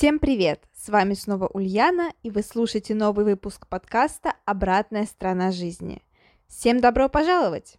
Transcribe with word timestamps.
Всем 0.00 0.18
привет! 0.18 0.64
С 0.72 0.88
вами 0.88 1.12
снова 1.12 1.46
Ульяна, 1.48 2.14
и 2.22 2.30
вы 2.30 2.42
слушаете 2.42 2.94
новый 2.94 3.26
выпуск 3.26 3.66
подкаста 3.66 4.32
«Обратная 4.46 5.04
сторона 5.04 5.52
жизни». 5.52 6.00
Всем 6.48 6.80
добро 6.80 7.10
пожаловать! 7.10 7.76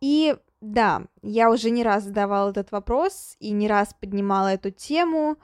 И 0.00 0.34
да, 0.62 1.02
я 1.20 1.50
уже 1.50 1.68
не 1.68 1.82
раз 1.82 2.04
задавала 2.04 2.48
этот 2.48 2.72
вопрос 2.72 3.36
и 3.40 3.50
не 3.50 3.68
раз 3.68 3.92
поднимала 3.92 4.54
эту 4.54 4.70
тему, 4.70 5.36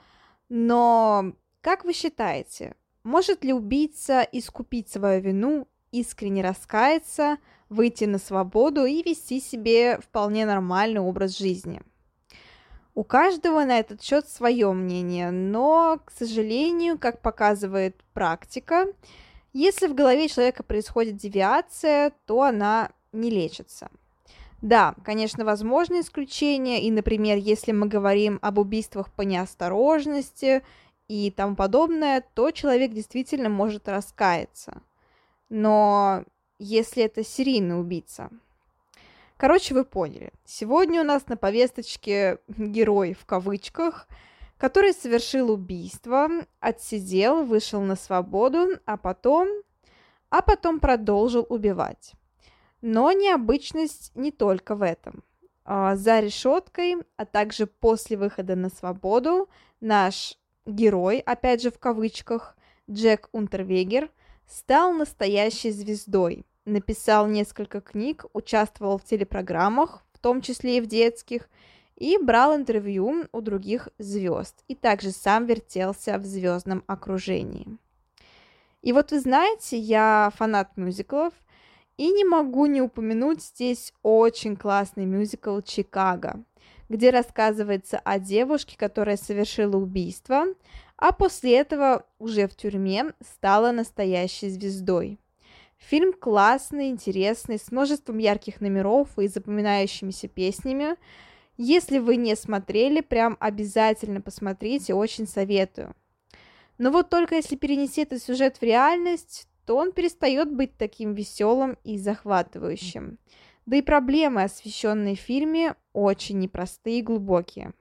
но 0.49 1.33
как 1.61 1.85
вы 1.85 1.93
считаете, 1.93 2.73
может 3.03 3.43
ли 3.43 3.53
убийца 3.53 4.21
искупить 4.23 4.89
свою 4.89 5.21
вину, 5.21 5.67
искренне 5.91 6.41
раскаяться, 6.41 7.37
выйти 7.69 8.05
на 8.05 8.17
свободу 8.17 8.85
и 8.85 9.03
вести 9.03 9.39
себе 9.39 9.99
вполне 9.99 10.47
нормальный 10.47 10.99
образ 10.99 11.37
жизни? 11.37 11.83
У 12.95 13.03
каждого 13.03 13.63
на 13.63 13.79
этот 13.79 14.01
счет 14.01 14.27
свое 14.27 14.71
мнение, 14.73 15.31
но, 15.31 15.99
к 16.03 16.11
сожалению, 16.11 16.97
как 16.97 17.21
показывает 17.21 18.03
практика, 18.13 18.87
если 19.53 19.87
в 19.87 19.95
голове 19.95 20.27
человека 20.27 20.63
происходит 20.63 21.15
девиация, 21.15 22.11
то 22.25 22.43
она 22.43 22.91
не 23.11 23.29
лечится. 23.29 23.89
Да, 24.61 24.95
конечно, 25.05 25.45
возможны 25.45 26.01
исключения, 26.01 26.83
и, 26.83 26.91
например, 26.91 27.37
если 27.37 27.71
мы 27.71 27.87
говорим 27.87 28.39
об 28.41 28.57
убийствах 28.57 29.11
по 29.13 29.21
неосторожности 29.21 30.63
и 31.07 31.31
тому 31.31 31.55
подобное, 31.55 32.23
то 32.33 32.51
человек 32.51 32.91
действительно 32.91 33.49
может 33.49 33.87
раскаяться. 33.87 34.81
Но 35.47 36.25
если 36.59 37.03
это 37.03 37.23
серийный 37.23 37.79
убийца, 37.79 38.29
Короче, 39.39 39.73
вы 39.73 39.85
поняли. 39.85 40.33
Сегодня 40.43 40.99
у 40.99 41.05
нас 41.05 41.27
на 41.27 41.37
повесточке 41.37 42.39
герой 42.49 43.13
в 43.13 43.25
кавычках, 43.25 44.05
который 44.57 44.91
совершил 44.91 45.49
убийство, 45.49 46.27
отсидел, 46.59 47.45
вышел 47.45 47.79
на 47.79 47.95
свободу, 47.95 48.67
а 48.85 48.97
потом... 48.97 49.47
а 50.29 50.41
потом 50.41 50.81
продолжил 50.81 51.45
убивать. 51.47 52.15
Но 52.81 53.13
необычность 53.13 54.11
не 54.13 54.33
только 54.33 54.75
в 54.75 54.81
этом. 54.81 55.23
А, 55.63 55.95
за 55.95 56.19
решеткой, 56.19 56.97
а 57.15 57.23
также 57.23 57.65
после 57.65 58.17
выхода 58.17 58.57
на 58.57 58.67
свободу, 58.67 59.47
наш 59.79 60.37
герой, 60.65 61.19
опять 61.19 61.61
же 61.61 61.71
в 61.71 61.79
кавычках, 61.79 62.57
Джек 62.91 63.29
Унтервегер, 63.31 64.11
стал 64.45 64.91
настоящей 64.91 65.71
звездой– 65.71 66.45
написал 66.69 67.27
несколько 67.27 67.81
книг, 67.81 68.25
участвовал 68.33 68.97
в 68.97 69.03
телепрограммах, 69.03 70.03
в 70.13 70.19
том 70.19 70.41
числе 70.41 70.77
и 70.77 70.81
в 70.81 70.87
детских, 70.87 71.49
и 71.95 72.17
брал 72.17 72.55
интервью 72.55 73.25
у 73.31 73.41
других 73.41 73.89
звезд, 73.97 74.63
и 74.67 74.75
также 74.75 75.11
сам 75.11 75.45
вертелся 75.45 76.17
в 76.17 76.25
звездном 76.25 76.83
окружении. 76.87 77.77
И 78.81 78.93
вот 78.93 79.11
вы 79.11 79.19
знаете, 79.19 79.77
я 79.77 80.31
фанат 80.35 80.77
мюзиклов, 80.77 81.33
и 81.97 82.09
не 82.11 82.23
могу 82.23 82.65
не 82.65 82.81
упомянуть 82.81 83.43
здесь 83.43 83.93
очень 84.03 84.55
классный 84.55 85.05
мюзикл 85.05 85.59
«Чикаго», 85.59 86.45
где 86.87 87.09
рассказывается 87.09 87.99
о 87.99 88.19
девушке, 88.19 88.77
которая 88.77 89.17
совершила 89.17 89.75
убийство, 89.75 90.45
а 90.95 91.11
после 91.11 91.57
этого 91.57 92.05
уже 92.17 92.47
в 92.47 92.55
тюрьме 92.55 93.13
стала 93.21 93.71
настоящей 93.71 94.49
звездой. 94.49 95.19
Фильм 95.79 96.13
классный, 96.13 96.89
интересный, 96.89 97.57
с 97.57 97.71
множеством 97.71 98.17
ярких 98.17 98.61
номеров 98.61 99.17
и 99.17 99.27
запоминающимися 99.27 100.27
песнями. 100.27 100.95
Если 101.57 101.97
вы 101.97 102.17
не 102.17 102.35
смотрели, 102.35 103.01
прям 103.01 103.37
обязательно 103.39 104.21
посмотрите, 104.21 104.93
очень 104.93 105.25
советую. 105.25 105.95
Но 106.77 106.91
вот 106.91 107.09
только 107.09 107.35
если 107.35 107.55
перенести 107.55 108.01
этот 108.01 108.21
сюжет 108.21 108.57
в 108.57 108.63
реальность, 108.63 109.47
то 109.65 109.75
он 109.75 109.91
перестает 109.91 110.51
быть 110.51 110.77
таким 110.77 111.13
веселым 111.13 111.77
и 111.83 111.97
захватывающим. 111.97 113.17
Да 113.65 113.77
и 113.77 113.81
проблемы, 113.81 114.43
освещенные 114.43 115.15
в 115.15 115.19
фильме, 115.19 115.75
очень 115.93 116.39
непростые 116.39 116.99
и 116.99 117.03
глубокие. 117.03 117.73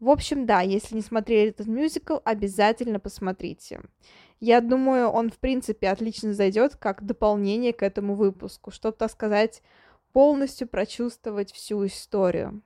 В 0.00 0.10
общем, 0.10 0.44
да, 0.44 0.60
если 0.60 0.96
не 0.96 1.02
смотрели 1.02 1.50
этот 1.50 1.66
мюзикл, 1.66 2.18
обязательно 2.24 3.00
посмотрите. 3.00 3.80
Я 4.40 4.60
думаю, 4.60 5.08
он, 5.08 5.30
в 5.30 5.38
принципе, 5.38 5.88
отлично 5.88 6.34
зайдет 6.34 6.76
как 6.76 7.04
дополнение 7.04 7.72
к 7.72 7.82
этому 7.82 8.14
выпуску, 8.14 8.70
чтобы, 8.70 8.96
так 8.96 9.10
сказать, 9.10 9.62
полностью 10.12 10.68
прочувствовать 10.68 11.52
всю 11.52 11.86
историю. 11.86 12.62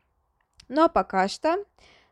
Ну 0.69 0.85
а 0.85 0.89
пока 0.89 1.29
что 1.29 1.65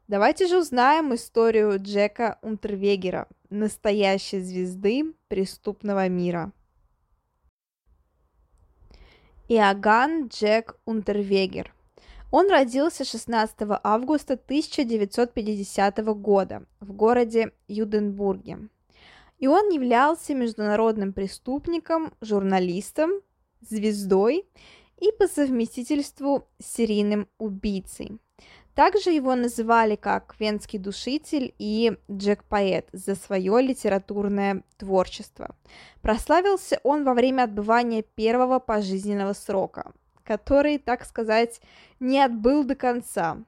давайте 0.08 0.46
же 0.46 0.58
узнаем 0.58 1.14
историю 1.14 1.76
Джека 1.78 2.38
Унтервегера, 2.42 3.28
настоящей 3.50 4.40
звезды 4.40 5.14
преступного 5.28 6.08
мира. 6.08 6.52
Иоганн 9.48 10.28
Джек 10.28 10.76
Унтервегер. 10.86 11.75
Он 12.30 12.50
родился 12.50 13.04
16 13.04 13.56
августа 13.82 14.34
1950 14.34 15.98
года 15.98 16.66
в 16.80 16.92
городе 16.92 17.52
Юденбурге 17.68 18.68
и 19.38 19.46
он 19.46 19.68
являлся 19.70 20.34
международным 20.34 21.12
преступником, 21.12 22.12
журналистом, 22.20 23.10
звездой 23.60 24.46
и 24.98 25.12
по 25.18 25.26
совместительству 25.26 26.48
серийным 26.58 27.28
убийцей. 27.38 28.18
Также 28.74 29.10
его 29.10 29.34
называли 29.34 29.96
как 29.96 30.36
Венский 30.38 30.78
душитель 30.78 31.54
и 31.58 31.96
Джек-поэт 32.10 32.88
за 32.92 33.14
свое 33.14 33.62
литературное 33.62 34.64
творчество. 34.76 35.56
Прославился 36.02 36.78
он 36.82 37.04
во 37.04 37.14
время 37.14 37.44
отбывания 37.44 38.02
первого 38.02 38.58
пожизненного 38.58 39.32
срока, 39.32 39.92
который, 40.26 40.78
так 40.78 41.04
сказать, 41.04 41.60
не 42.00 42.20
отбыл 42.20 42.64
до 42.64 42.74
конца. 42.74 43.38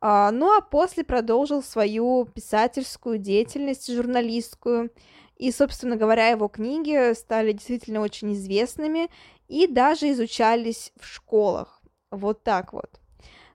А, 0.00 0.30
ну 0.30 0.56
а 0.56 0.60
после 0.60 1.04
продолжил 1.04 1.62
свою 1.62 2.24
писательскую 2.26 3.18
деятельность, 3.18 3.92
журналистскую, 3.92 4.90
и, 5.36 5.50
собственно 5.52 5.96
говоря, 5.96 6.28
его 6.28 6.48
книги 6.48 7.12
стали 7.14 7.52
действительно 7.52 8.00
очень 8.00 8.32
известными 8.32 9.10
и 9.48 9.66
даже 9.66 10.10
изучались 10.10 10.92
в 10.98 11.06
школах. 11.06 11.82
Вот 12.10 12.42
так 12.42 12.72
вот. 12.72 13.00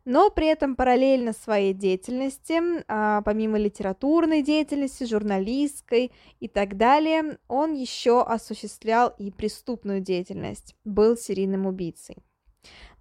Но 0.04 0.32
при 0.32 0.48
этом 0.48 0.76
параллельно 0.76 1.32
своей 1.32 1.74
деятельности, 1.74 2.60
а, 2.88 3.22
помимо 3.22 3.60
литературной 3.60 4.42
деятельности, 4.42 5.04
журналистской 5.04 6.12
и 6.40 6.48
так 6.48 6.76
далее, 6.76 7.38
он 7.48 7.74
еще 7.74 8.24
осуществлял 8.24 9.14
и 9.20 9.30
преступную 9.30 10.02
деятельность, 10.02 10.76
был 10.84 11.16
серийным 11.18 11.68
убийцей. 11.68 12.18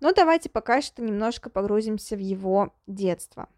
Но 0.01 0.13
давайте 0.13 0.49
пока 0.49 0.81
что 0.83 1.03
немножко 1.03 1.51
погрузимся 1.51 2.17
в 2.17 2.21
его 2.21 2.73
детство. 2.87 3.49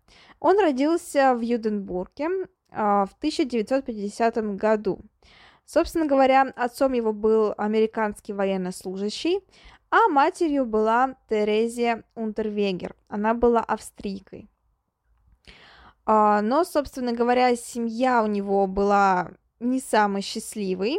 Он 0.41 0.59
родился 0.59 1.35
в 1.35 1.41
Юденбурге 1.41 2.29
а, 2.71 3.07
в 3.07 3.13
1950 3.15 4.57
году. 4.57 5.01
Собственно 5.65 6.07
говоря, 6.07 6.53
отцом 6.57 6.93
его 6.93 7.13
был 7.13 7.55
американский 7.57 8.33
военнослужащий, 8.33 9.41
а 9.91 10.09
матерью 10.09 10.67
была 10.67 11.17
Терезия 11.29 12.05
Унтервегер. 12.15 12.97
Она 13.09 13.35
была 13.35 13.61
австрийкой. 13.61 14.49
А, 16.05 16.43
но, 16.43 16.65
собственно 16.65 17.13
говоря, 17.13 17.55
семья 17.55 18.23
у 18.23 18.27
него 18.27 18.67
была 18.67 19.33
не 19.61 19.81
самой 19.81 20.23
счастливой. 20.23 20.99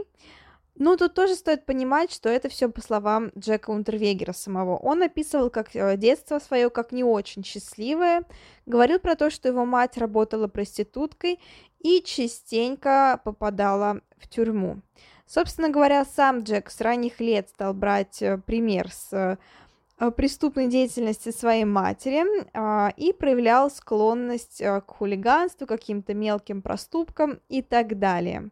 Ну, 0.76 0.98
тут 0.98 1.14
тоже 1.14 1.36
стоит 1.36 1.66
понимать, 1.66 2.12
что 2.12 2.30
это 2.30 2.50
все 2.50 2.68
по 2.68 2.82
словам 2.82 3.32
Джека 3.38 3.70
Унтервегера 3.70 4.34
самого. 4.34 4.76
Он 4.78 5.04
описывал 5.04 5.52
как 5.52 5.76
э, 5.76 5.98
детство 5.98 6.40
свое 6.40 6.72
как 6.72 6.92
не 6.92 7.04
очень 7.04 7.44
счастливое, 7.44 8.24
говорил 8.66 9.00
про 9.00 9.16
то, 9.16 9.30
что 9.30 9.48
его 9.48 9.66
мать 9.66 9.98
работала 9.98 10.48
проституткой 10.48 11.40
и 11.80 12.02
частенько 12.02 13.22
попадала 13.24 14.02
в 14.18 14.28
тюрьму. 14.28 14.82
Собственно 15.28 15.70
говоря, 15.70 16.06
сам 16.06 16.40
Джек 16.40 16.70
с 16.70 16.82
ранних 16.82 17.20
лет 17.20 17.50
стал 17.50 17.74
брать 17.74 18.22
э, 18.22 18.40
пример 18.40 18.92
с 18.92 19.14
э, 19.14 19.38
преступной 20.12 20.68
деятельности 20.68 21.32
своей 21.32 21.66
матери 21.66 22.24
э, 22.26 22.92
и 22.98 23.14
проявлял 23.14 23.70
склонность 23.70 24.62
э, 24.62 24.82
к 24.82 24.92
хулиганству, 24.92 25.68
каким-то 25.68 26.14
мелким 26.14 26.62
проступкам 26.62 27.40
и 27.50 27.62
так 27.62 28.00
далее. 28.00 28.50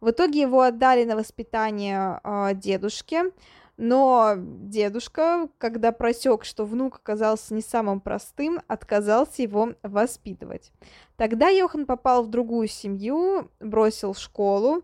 В 0.00 0.10
итоге 0.10 0.40
его 0.42 0.62
отдали 0.62 1.04
на 1.04 1.16
воспитание 1.16 2.20
дедушке, 2.54 3.32
но 3.76 4.34
дедушка, 4.36 5.48
когда 5.58 5.90
просек, 5.90 6.44
что 6.44 6.64
внук 6.64 6.96
оказался 6.96 7.54
не 7.54 7.60
самым 7.60 8.00
простым, 8.00 8.60
отказался 8.68 9.42
его 9.42 9.72
воспитывать. 9.82 10.72
Тогда 11.16 11.48
Йохан 11.48 11.86
попал 11.86 12.22
в 12.22 12.30
другую 12.30 12.68
семью, 12.68 13.50
бросил 13.60 14.14
школу 14.14 14.82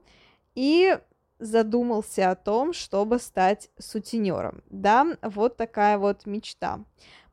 и 0.55 0.99
задумался 1.41 2.31
о 2.31 2.37
том, 2.37 2.73
чтобы 2.73 3.19
стать 3.19 3.71
сутенером. 3.79 4.63
Да, 4.71 5.07
вот 5.23 5.57
такая 5.57 5.99
вот 5.99 6.27
мечта. 6.27 6.81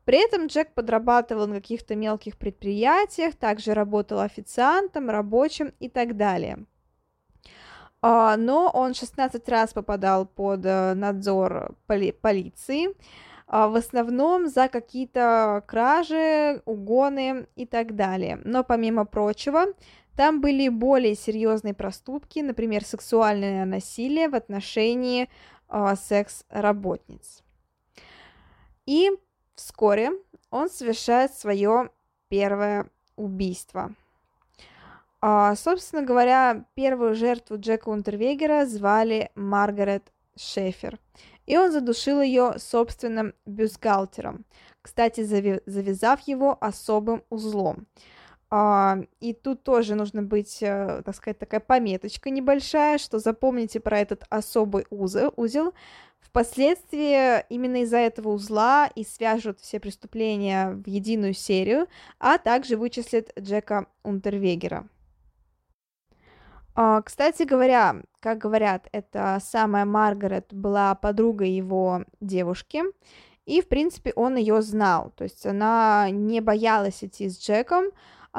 При 0.04 0.24
этом 0.24 0.46
Джек 0.46 0.72
подрабатывал 0.72 1.46
на 1.46 1.56
каких-то 1.56 1.94
мелких 1.94 2.38
предприятиях, 2.38 3.36
также 3.36 3.74
работал 3.74 4.20
официантом, 4.20 5.10
рабочим 5.10 5.74
и 5.80 5.90
так 5.90 6.16
далее. 6.16 6.64
А, 8.00 8.36
но 8.36 8.70
он 8.72 8.94
16 8.94 9.46
раз 9.48 9.74
попадал 9.74 10.24
под 10.24 10.64
э, 10.64 10.94
надзор 10.94 11.76
поли- 11.86 12.12
полиции, 12.12 12.94
а, 13.46 13.68
в 13.68 13.76
основном 13.76 14.48
за 14.48 14.68
какие-то 14.68 15.62
кражи, 15.66 16.62
угоны 16.64 17.46
и 17.56 17.66
так 17.66 17.96
далее. 17.96 18.40
Но 18.44 18.62
помимо 18.62 19.04
прочего, 19.04 19.66
там 20.18 20.40
были 20.40 20.68
более 20.68 21.14
серьезные 21.14 21.74
проступки, 21.74 22.40
например, 22.40 22.84
сексуальное 22.84 23.64
насилие 23.64 24.28
в 24.28 24.34
отношении 24.34 25.30
э, 25.68 25.94
секс-работниц. 25.94 27.44
И 28.84 29.12
вскоре 29.54 30.10
он 30.50 30.70
совершает 30.70 31.32
свое 31.34 31.90
первое 32.28 32.90
убийство. 33.14 33.94
А, 35.20 35.54
собственно 35.54 36.02
говоря, 36.02 36.64
первую 36.74 37.14
жертву 37.14 37.56
Джека 37.56 37.88
Унтервегера 37.88 38.66
звали 38.66 39.30
Маргарет 39.36 40.12
Шефер, 40.34 40.98
и 41.46 41.56
он 41.56 41.70
задушил 41.70 42.20
ее 42.20 42.54
собственным 42.58 43.34
бюстгальтером, 43.46 44.46
кстати, 44.82 45.22
завязав 45.22 46.26
его 46.26 46.58
особым 46.60 47.22
узлом. 47.30 47.86
А, 48.50 48.98
и 49.20 49.34
тут 49.34 49.62
тоже 49.62 49.94
нужно 49.94 50.22
быть, 50.22 50.62
э, 50.62 51.02
так 51.04 51.14
сказать, 51.14 51.38
такая 51.38 51.60
пометочка 51.60 52.30
небольшая, 52.30 52.96
что 52.98 53.18
запомните 53.18 53.78
про 53.78 53.98
этот 53.98 54.24
особый 54.30 54.86
узел. 54.90 55.32
узел. 55.36 55.74
Впоследствии 56.20 57.44
именно 57.48 57.82
из-за 57.82 57.98
этого 57.98 58.30
узла 58.30 58.88
и 58.94 59.04
свяжут 59.04 59.60
все 59.60 59.80
преступления 59.80 60.70
в 60.70 60.86
единую 60.86 61.34
серию, 61.34 61.88
а 62.18 62.38
также 62.38 62.76
вычислят 62.76 63.32
Джека 63.38 63.86
Унтервегера. 64.02 64.88
А, 66.74 67.02
кстати 67.02 67.42
говоря, 67.42 68.02
как 68.20 68.38
говорят, 68.38 68.88
это 68.92 69.38
самая 69.42 69.84
Маргарет 69.84 70.54
была 70.54 70.94
подругой 70.94 71.50
его 71.50 72.04
девушки, 72.20 72.82
и, 73.46 73.60
в 73.60 73.68
принципе, 73.68 74.12
он 74.14 74.36
ее 74.36 74.62
знал, 74.62 75.12
то 75.16 75.24
есть 75.24 75.44
она 75.44 76.08
не 76.10 76.40
боялась 76.40 77.02
идти 77.02 77.28
с 77.28 77.38
Джеком, 77.40 77.86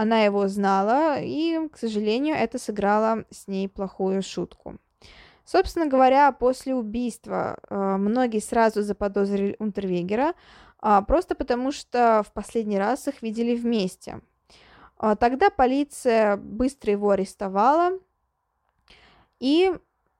она 0.01 0.21
его 0.21 0.47
знала, 0.47 1.19
и, 1.19 1.67
к 1.67 1.77
сожалению, 1.77 2.35
это 2.35 2.57
сыграло 2.57 3.25
с 3.31 3.49
ней 3.49 3.67
плохую 3.67 4.21
шутку. 4.21 4.77
Собственно 5.43 5.87
говоря, 5.87 6.31
после 6.31 6.73
убийства 6.73 7.57
э, 7.69 7.97
многие 7.97 8.39
сразу 8.39 8.81
заподозрили 8.81 9.57
Унтервегера, 9.59 10.35
э, 10.81 11.01
просто 11.05 11.35
потому 11.35 11.73
что 11.73 12.23
в 12.25 12.31
последний 12.31 12.79
раз 12.79 13.09
их 13.09 13.21
видели 13.21 13.57
вместе. 13.57 14.21
Э, 15.01 15.17
тогда 15.19 15.49
полиция 15.49 16.37
быстро 16.37 16.93
его 16.93 17.09
арестовала, 17.09 17.91
и 19.41 19.73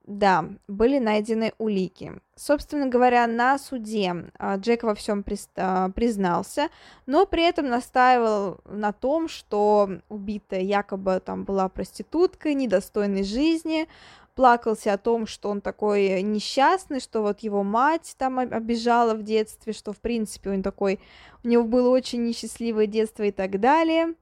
да, 0.10 0.46
были 0.68 0.98
найдены 0.98 1.54
улики. 1.60 2.14
Собственно 2.36 2.88
говоря, 2.88 3.28
на 3.28 3.60
суде 3.60 4.32
а, 4.40 4.58
Джек 4.58 4.82
во 4.82 4.96
всем 4.96 5.24
а, 5.56 5.90
признался, 5.90 6.70
но 7.06 7.28
при 7.28 7.44
этом 7.44 7.68
настаивал 7.68 8.60
на 8.66 8.92
том, 8.92 9.28
что 9.28 9.88
убитая 10.10 10.62
якобы 10.62 11.22
там 11.24 11.44
была 11.44 11.70
проституткой, 11.70 12.56
недостойной 12.56 13.24
жизни, 13.24 13.88
плакался 14.34 14.94
о 14.94 14.98
том, 14.98 15.28
что 15.28 15.50
он 15.50 15.62
такой 15.62 16.24
несчастный, 16.24 17.02
что 17.02 17.22
вот 17.22 17.42
его 17.42 17.62
мать 17.62 18.16
там 18.18 18.40
обижала 18.40 19.14
в 19.14 19.22
детстве, 19.22 19.74
что 19.74 19.94
в 19.94 19.98
принципе 19.98 20.50
он 20.50 20.64
такой, 20.64 21.00
у 21.44 21.48
него 21.48 21.66
было 21.66 21.90
очень 21.90 22.26
несчастливое 22.26 22.88
детство 22.88 23.24
и 23.24 23.32
так 23.32 23.60
далее. 23.60 24.16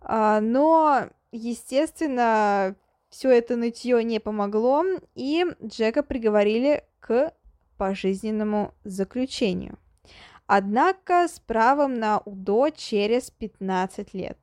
А, 0.00 0.40
но, 0.40 1.06
естественно, 1.30 2.74
все 3.08 3.30
это 3.30 3.56
нытье 3.56 4.02
не 4.04 4.20
помогло, 4.20 4.84
и 5.14 5.44
Джека 5.64 6.02
приговорили 6.02 6.84
к 7.00 7.32
пожизненному 7.76 8.74
заключению. 8.84 9.78
Однако 10.46 11.28
с 11.28 11.38
правом 11.40 11.94
на 11.94 12.20
УДО 12.20 12.70
через 12.70 13.30
15 13.30 14.14
лет. 14.14 14.38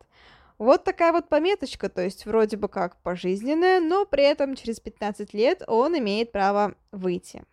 Вот 0.57 0.83
такая 0.83 1.11
вот 1.11 1.27
пометочка, 1.27 1.89
то 1.89 2.01
есть 2.01 2.25
вроде 2.25 2.55
бы 2.57 2.69
как 2.69 2.95
пожизненная, 3.01 3.81
но 3.81 4.05
при 4.05 4.23
этом 4.23 4.55
через 4.55 4.79
15 4.79 5.33
лет 5.33 5.63
он 5.67 5.97
имеет 5.97 6.31
право 6.31 6.75
выйти. 6.91 7.43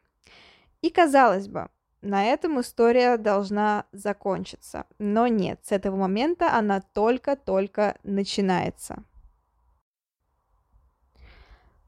И 0.83 0.91
казалось 0.91 1.49
бы, 1.49 1.69
на 2.01 2.25
этом 2.25 2.61
история 2.61 3.17
должна 3.17 3.87
закончиться. 3.93 4.87
Но 4.99 5.27
нет, 5.29 5.61
с 5.63 5.73
этого 5.73 5.97
момента 5.97 6.53
она 6.53 6.81
только-только 6.81 7.97
начинается. 8.03 9.05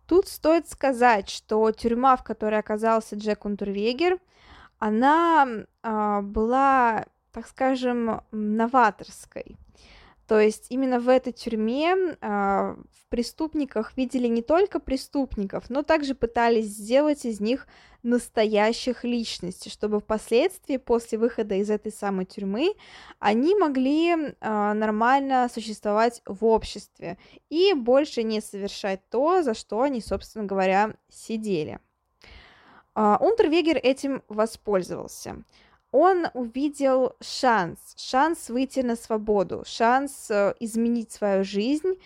Тут 0.06 0.28
стоит 0.28 0.68
сказать, 0.68 1.30
что 1.30 1.70
тюрьма, 1.72 2.16
в 2.16 2.24
которой 2.24 2.60
оказался 2.60 3.16
Джек 3.16 3.44
Унтервегер, 3.44 4.18
она 4.78 5.46
э, 5.82 6.20
была, 6.22 7.06
так 7.32 7.46
скажем, 7.46 8.22
новаторской. 8.30 9.56
То 10.34 10.40
есть 10.40 10.66
именно 10.68 10.98
в 10.98 11.08
этой 11.08 11.32
тюрьме 11.32 11.94
э, 11.94 12.16
в 12.20 13.08
преступниках 13.08 13.96
видели 13.96 14.26
не 14.26 14.42
только 14.42 14.80
преступников, 14.80 15.70
но 15.70 15.84
также 15.84 16.16
пытались 16.16 16.64
сделать 16.64 17.24
из 17.24 17.38
них 17.38 17.68
настоящих 18.02 19.04
личностей, 19.04 19.70
чтобы 19.70 20.00
впоследствии, 20.00 20.76
после 20.78 21.18
выхода 21.18 21.54
из 21.54 21.70
этой 21.70 21.92
самой 21.92 22.24
тюрьмы, 22.24 22.74
они 23.20 23.54
могли 23.54 24.10
э, 24.10 24.72
нормально 24.72 25.48
существовать 25.54 26.20
в 26.26 26.44
обществе 26.44 27.16
и 27.48 27.72
больше 27.72 28.24
не 28.24 28.40
совершать 28.40 29.08
то, 29.10 29.40
за 29.44 29.54
что 29.54 29.82
они, 29.82 30.00
собственно 30.00 30.46
говоря, 30.46 30.96
сидели. 31.08 31.78
Э, 32.96 33.18
Унтервегер 33.20 33.76
этим 33.76 34.24
воспользовался 34.26 35.44
он 35.94 36.26
увидел 36.34 37.14
шанс, 37.20 37.78
шанс 37.96 38.48
выйти 38.48 38.80
на 38.80 38.96
свободу, 38.96 39.62
шанс 39.64 40.28
э, 40.28 40.52
изменить 40.58 41.12
свою 41.12 41.44
жизнь 41.44 42.00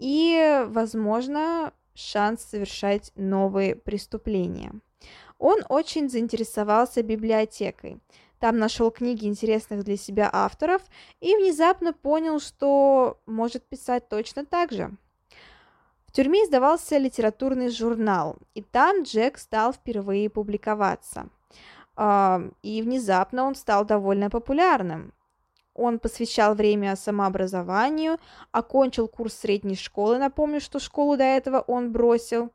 и, 0.00 0.64
возможно, 0.66 1.72
шанс 1.94 2.42
совершать 2.42 3.12
новые 3.14 3.76
преступления. 3.76 4.72
Он 5.38 5.60
очень 5.68 6.10
заинтересовался 6.10 7.04
библиотекой. 7.04 8.00
Там 8.40 8.58
нашел 8.58 8.90
книги 8.90 9.26
интересных 9.26 9.84
для 9.84 9.96
себя 9.96 10.28
авторов 10.32 10.82
и 11.20 11.36
внезапно 11.36 11.92
понял, 11.92 12.40
что 12.40 13.20
может 13.24 13.62
писать 13.62 14.08
точно 14.08 14.46
так 14.46 14.72
же. 14.72 14.90
В 16.06 16.10
тюрьме 16.10 16.44
издавался 16.44 16.98
литературный 16.98 17.68
журнал, 17.68 18.36
и 18.54 18.62
там 18.62 19.04
Джек 19.04 19.38
стал 19.38 19.72
впервые 19.72 20.28
публиковаться– 20.28 21.28
и 21.98 22.82
внезапно 22.82 23.44
он 23.44 23.54
стал 23.54 23.84
довольно 23.84 24.30
популярным. 24.30 25.12
Он 25.74 25.98
посвящал 25.98 26.54
время 26.54 26.96
самообразованию, 26.96 28.18
окончил 28.50 29.08
курс 29.08 29.34
средней 29.34 29.76
школы, 29.76 30.18
напомню, 30.18 30.60
что 30.60 30.80
школу 30.80 31.16
до 31.16 31.24
этого 31.24 31.60
он 31.60 31.92
бросил, 31.92 32.52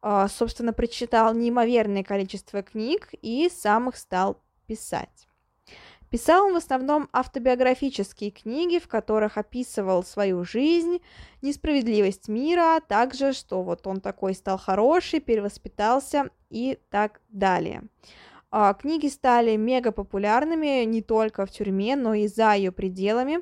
а, 0.00 0.28
собственно, 0.28 0.72
прочитал 0.72 1.34
неимоверное 1.34 2.04
количество 2.04 2.62
книг 2.62 3.08
и 3.20 3.48
сам 3.52 3.88
их 3.88 3.96
стал 3.96 4.40
писать. 4.66 5.26
Писал 6.10 6.44
он 6.44 6.54
в 6.54 6.56
основном 6.56 7.08
автобиографические 7.12 8.30
книги, 8.30 8.78
в 8.78 8.86
которых 8.86 9.38
описывал 9.38 10.04
свою 10.04 10.44
жизнь, 10.44 11.00
несправедливость 11.40 12.28
мира, 12.28 12.76
а 12.76 12.80
также, 12.80 13.32
что 13.32 13.62
вот 13.62 13.86
он 13.86 14.00
такой 14.00 14.34
стал 14.34 14.58
хороший, 14.58 15.20
перевоспитался 15.20 16.30
и 16.50 16.78
так 16.90 17.20
далее. 17.30 17.84
А, 18.54 18.74
книги 18.74 19.06
стали 19.06 19.56
мега 19.56 19.92
популярными 19.92 20.84
не 20.84 21.00
только 21.00 21.46
в 21.46 21.50
тюрьме, 21.50 21.96
но 21.96 22.12
и 22.12 22.26
за 22.26 22.52
ее 22.52 22.70
пределами. 22.70 23.38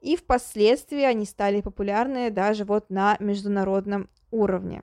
И 0.00 0.16
впоследствии 0.16 1.02
они 1.02 1.26
стали 1.26 1.60
популярны 1.60 2.30
даже 2.30 2.64
вот 2.64 2.90
на 2.90 3.16
международном 3.20 4.08
уровне. 4.32 4.82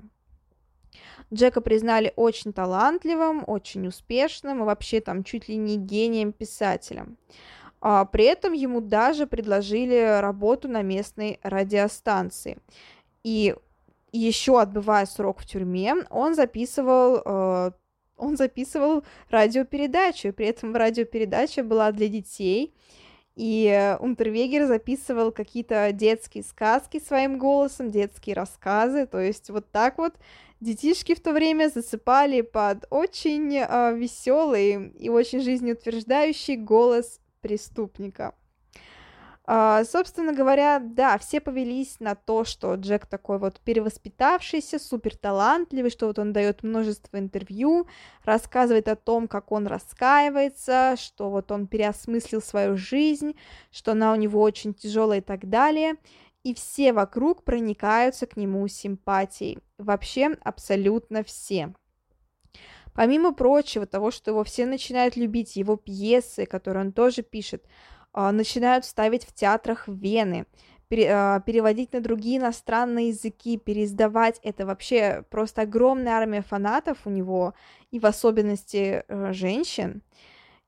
Джека 1.33 1.59
признали 1.59 2.13
очень 2.15 2.53
талантливым, 2.53 3.43
очень 3.47 3.87
успешным 3.87 4.61
и 4.61 4.65
вообще 4.65 5.01
там 5.01 5.25
чуть 5.25 5.49
ли 5.49 5.57
не 5.57 5.75
гением-писателем. 5.75 7.17
А 7.81 8.05
при 8.05 8.25
этом 8.25 8.53
ему 8.53 8.79
даже 8.79 9.27
предложили 9.27 10.21
работу 10.21 10.69
на 10.69 10.83
местной 10.83 11.39
радиостанции. 11.43 12.57
И 13.23 13.53
еще 14.13 14.61
отбывая 14.61 15.05
срок 15.05 15.41
в 15.41 15.45
тюрьме, 15.45 15.95
он 16.09 16.33
записывал 16.33 17.21
э, 17.25 17.71
он 18.17 18.37
записывал 18.37 19.03
радиопередачу, 19.29 20.33
при 20.33 20.47
этом 20.47 20.75
радиопередача 20.75 21.63
была 21.63 21.91
для 21.91 22.07
детей, 22.07 22.73
и 23.35 23.97
Унтервегер 23.99 24.65
записывал 24.65 25.31
какие-то 25.31 25.91
детские 25.91 26.43
сказки 26.43 27.01
своим 27.05 27.37
голосом, 27.37 27.91
детские 27.91 28.35
рассказы, 28.35 29.05
то 29.05 29.19
есть 29.19 29.49
вот 29.49 29.69
так 29.71 29.97
вот 29.97 30.13
детишки 30.61 31.15
в 31.15 31.19
то 31.19 31.33
время 31.33 31.69
засыпали 31.69 32.41
под 32.41 32.85
очень 32.89 33.57
э, 33.57 33.97
веселый 33.97 34.89
и 34.91 35.09
очень 35.09 35.41
жизнеутверждающий 35.41 36.55
голос 36.55 37.19
преступника. 37.41 38.33
Uh, 39.47 39.85
собственно 39.85 40.33
говоря, 40.33 40.79
да, 40.79 41.19
все 41.19 41.39
повелись 41.39 41.99
на 41.99 42.15
то, 42.15 42.45
что 42.45 42.73
Джек 42.73 43.05
такой 43.05 43.37
вот 43.37 43.59
перевоспитавшийся, 43.59 44.79
супер 44.79 45.15
талантливый, 45.15 45.91
что 45.91 46.07
вот 46.07 46.17
он 46.17 46.33
дает 46.33 46.63
множество 46.63 47.19
интервью, 47.19 47.87
рассказывает 48.23 48.87
о 48.87 48.95
том, 48.95 49.27
как 49.27 49.51
он 49.51 49.67
раскаивается, 49.67 50.95
что 50.97 51.29
вот 51.29 51.51
он 51.51 51.67
переосмыслил 51.67 52.41
свою 52.41 52.75
жизнь, 52.75 53.35
что 53.71 53.91
она 53.91 54.13
у 54.13 54.15
него 54.15 54.41
очень 54.41 54.73
тяжелая 54.73 55.19
и 55.19 55.23
так 55.23 55.47
далее. 55.47 55.93
И 56.43 56.55
все 56.55 56.91
вокруг 56.91 57.43
проникаются 57.43 58.25
к 58.25 58.37
нему 58.37 58.67
симпатией. 58.67 59.59
Вообще 59.77 60.37
абсолютно 60.43 61.23
все. 61.23 61.73
Помимо 62.95 63.31
прочего, 63.31 63.85
того, 63.85 64.09
что 64.09 64.31
его 64.31 64.43
все 64.43 64.65
начинают 64.65 65.17
любить, 65.17 65.55
его 65.55 65.75
пьесы, 65.75 66.45
которые 66.45 66.85
он 66.85 66.93
тоже 66.93 67.23
пишет, 67.23 67.65
а, 67.65 68.04
начинают 68.15 68.85
ставить 68.85 69.25
в 69.25 69.33
театрах 69.33 69.87
Вены, 69.87 70.45
а, 70.91 71.39
переводить 71.41 71.93
на 71.93 72.01
другие 72.01 72.37
иностранные 72.37 73.09
языки, 73.09 73.57
переиздавать. 73.57 74.39
Это 74.43 74.65
вообще 74.65 75.23
просто 75.29 75.63
огромная 75.63 76.13
армия 76.13 76.41
фанатов 76.41 76.99
у 77.05 77.09
него, 77.09 77.53
и 77.91 77.99
в 77.99 78.05
особенности 78.05 79.03
э, 79.07 79.33
женщин. 79.33 80.01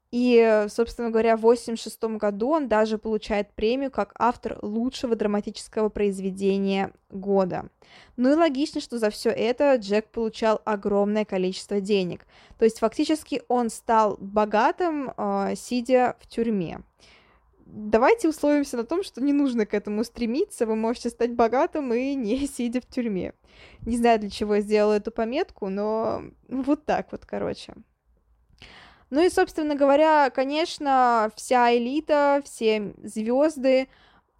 И, 0.09 0.65
собственно 0.69 1.09
говоря, 1.09 1.35
в 1.35 1.45
1986 1.45 2.17
году 2.17 2.51
он 2.51 2.69
даже 2.69 2.97
получает 2.97 3.51
премию 3.53 3.91
как 3.91 4.13
автор 4.17 4.57
лучшего 4.61 5.17
драматического 5.17 5.89
произведения 5.89 6.93
года. 7.09 7.69
Ну 8.15 8.31
и 8.31 8.35
логично, 8.35 8.79
что 8.79 8.99
за 8.99 9.09
все 9.09 9.29
это 9.29 9.75
Джек 9.75 10.09
получал 10.09 10.61
огромное 10.63 11.25
количество 11.25 11.81
денег. 11.81 12.25
То 12.57 12.63
есть 12.63 12.79
фактически 12.79 13.43
он 13.49 13.69
стал 13.69 14.15
богатым, 14.19 15.11
э, 15.17 15.55
сидя 15.57 16.15
в 16.21 16.27
тюрьме 16.27 16.79
давайте 17.71 18.29
условимся 18.29 18.77
на 18.77 18.83
том, 18.83 19.03
что 19.03 19.21
не 19.21 19.33
нужно 19.33 19.65
к 19.65 19.73
этому 19.73 20.03
стремиться, 20.03 20.65
вы 20.65 20.75
можете 20.75 21.09
стать 21.09 21.33
богатым 21.33 21.93
и 21.93 22.15
не 22.15 22.47
сидя 22.47 22.81
в 22.81 22.85
тюрьме. 22.85 23.33
Не 23.81 23.97
знаю, 23.97 24.19
для 24.19 24.29
чего 24.29 24.55
я 24.55 24.61
сделала 24.61 24.93
эту 24.93 25.11
пометку, 25.11 25.69
но 25.69 26.23
вот 26.47 26.85
так 26.85 27.11
вот, 27.11 27.25
короче. 27.25 27.73
Ну 29.09 29.23
и, 29.23 29.29
собственно 29.29 29.75
говоря, 29.75 30.29
конечно, 30.29 31.31
вся 31.35 31.75
элита, 31.75 32.41
все 32.43 32.93
звезды 33.03 33.87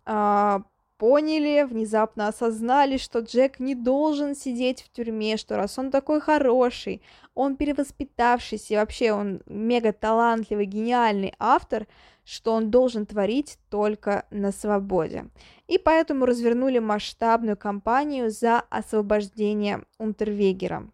а, 0.05 0.63
поняли, 0.97 1.63
внезапно 1.63 2.27
осознали, 2.27 2.97
что 2.97 3.19
Джек 3.19 3.59
не 3.59 3.75
должен 3.75 4.35
сидеть 4.35 4.81
в 4.81 4.91
тюрьме, 4.91 5.37
что 5.37 5.55
раз 5.55 5.77
он 5.77 5.91
такой 5.91 6.19
хороший, 6.19 7.01
он 7.33 7.55
перевоспитавшийся, 7.55 8.73
и 8.73 8.77
вообще 8.77 9.13
он 9.13 9.41
мега 9.45 9.93
талантливый, 9.93 10.65
гениальный 10.65 11.33
автор, 11.39 11.87
что 12.27 12.51
он 12.51 12.69
должен 12.69 13.05
творить 13.05 13.57
только 13.69 14.25
на 14.31 14.51
свободе. 14.51 15.29
И 15.67 15.77
поэтому 15.77 16.25
развернули 16.25 16.79
масштабную 16.79 17.55
кампанию 17.55 18.29
за 18.31 18.59
освобождение 18.69 19.85
Унтервегера. 19.97 20.89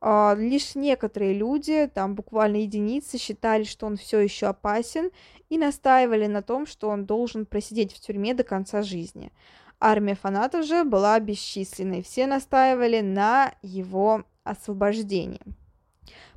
А, 0.00 0.34
лишь 0.34 0.74
некоторые 0.74 1.34
люди, 1.34 1.90
там 1.94 2.14
буквально 2.14 2.56
единицы, 2.56 3.18
считали, 3.18 3.64
что 3.64 3.84
он 3.84 3.98
все 3.98 4.20
еще 4.20 4.46
опасен 4.46 5.10
и 5.50 5.58
настаивали 5.58 6.26
на 6.26 6.40
том, 6.40 6.66
что 6.66 6.88
он 6.88 7.04
должен 7.04 7.44
просидеть 7.44 7.92
в 7.92 8.00
тюрьме 8.00 8.32
до 8.32 8.42
конца 8.42 8.80
жизни. 8.80 9.30
Армия 9.78 10.14
фанатов 10.14 10.64
же 10.64 10.84
была 10.84 11.20
бесчисленной, 11.20 12.02
все 12.02 12.26
настаивали 12.26 13.00
на 13.00 13.52
его 13.60 14.24
освобождении. 14.42 15.42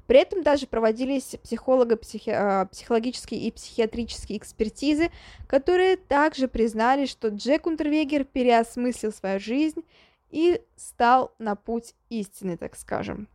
При 0.07 0.19
этом 0.19 0.43
даже 0.43 0.67
проводились 0.67 1.35
психолого-психологические 1.43 3.39
а, 3.39 3.47
и 3.47 3.51
психиатрические 3.51 4.37
экспертизы, 4.37 5.09
которые 5.47 5.97
также 5.97 6.47
признали, 6.47 7.05
что 7.05 7.29
Джек 7.29 7.65
Унтервегер 7.65 8.23
переосмыслил 8.23 9.11
свою 9.11 9.39
жизнь 9.39 9.83
и 10.29 10.61
стал 10.75 11.33
на 11.39 11.55
путь 11.55 11.95
истины, 12.09 12.57
так 12.57 12.75
скажем. 12.75 13.27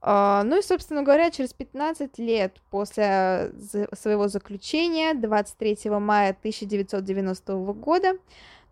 А, 0.00 0.44
ну 0.44 0.58
и, 0.58 0.62
собственно 0.62 1.02
говоря, 1.02 1.30
через 1.30 1.52
15 1.52 2.18
лет 2.18 2.60
после 2.70 3.52
своего 3.92 4.28
заключения, 4.28 5.14
23 5.14 5.90
мая 5.90 6.30
1990 6.30 7.54
года, 7.74 8.12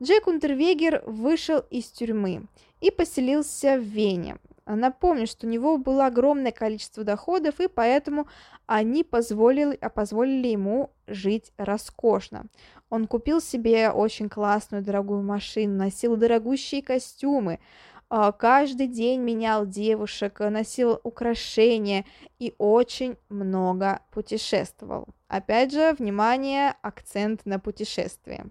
Джек 0.03 0.27
Унтервегер 0.27 1.03
вышел 1.07 1.61
из 1.71 1.87
тюрьмы 1.87 2.45
и 2.81 2.91
поселился 2.91 3.77
в 3.77 3.83
Вене. 3.83 4.39
Напомню, 4.67 5.29
что 5.29 5.47
у 5.47 5.51
него 5.51 5.79
было 5.79 6.07
огромное 6.07 6.51
количество 6.51 7.05
доходов, 7.05 7.61
и 7.61 7.69
поэтому 7.69 8.27
они 8.67 9.05
позволили, 9.05 9.77
позволили 9.95 10.49
ему 10.49 10.91
жить 11.07 11.53
роскошно. 11.57 12.47
Он 12.91 13.07
купил 13.07 13.41
себе 13.41 13.91
очень 13.91 14.29
классную 14.29 14.83
дорогую 14.83 15.23
машину, 15.23 15.77
носил 15.77 16.17
дорогущие 16.17 16.83
костюмы, 16.83 17.61
каждый 18.09 18.87
день 18.87 19.21
менял 19.21 19.67
девушек, 19.67 20.41
носил 20.41 21.01
украшения 21.03 22.05
и 22.39 22.55
очень 22.59 23.17
много 23.29 24.01
путешествовал. 24.13 25.09
Опять 25.29 25.73
же, 25.73 25.95
внимание, 25.99 26.75
акцент 26.83 27.45
на 27.45 27.59
путешествие. 27.59 28.47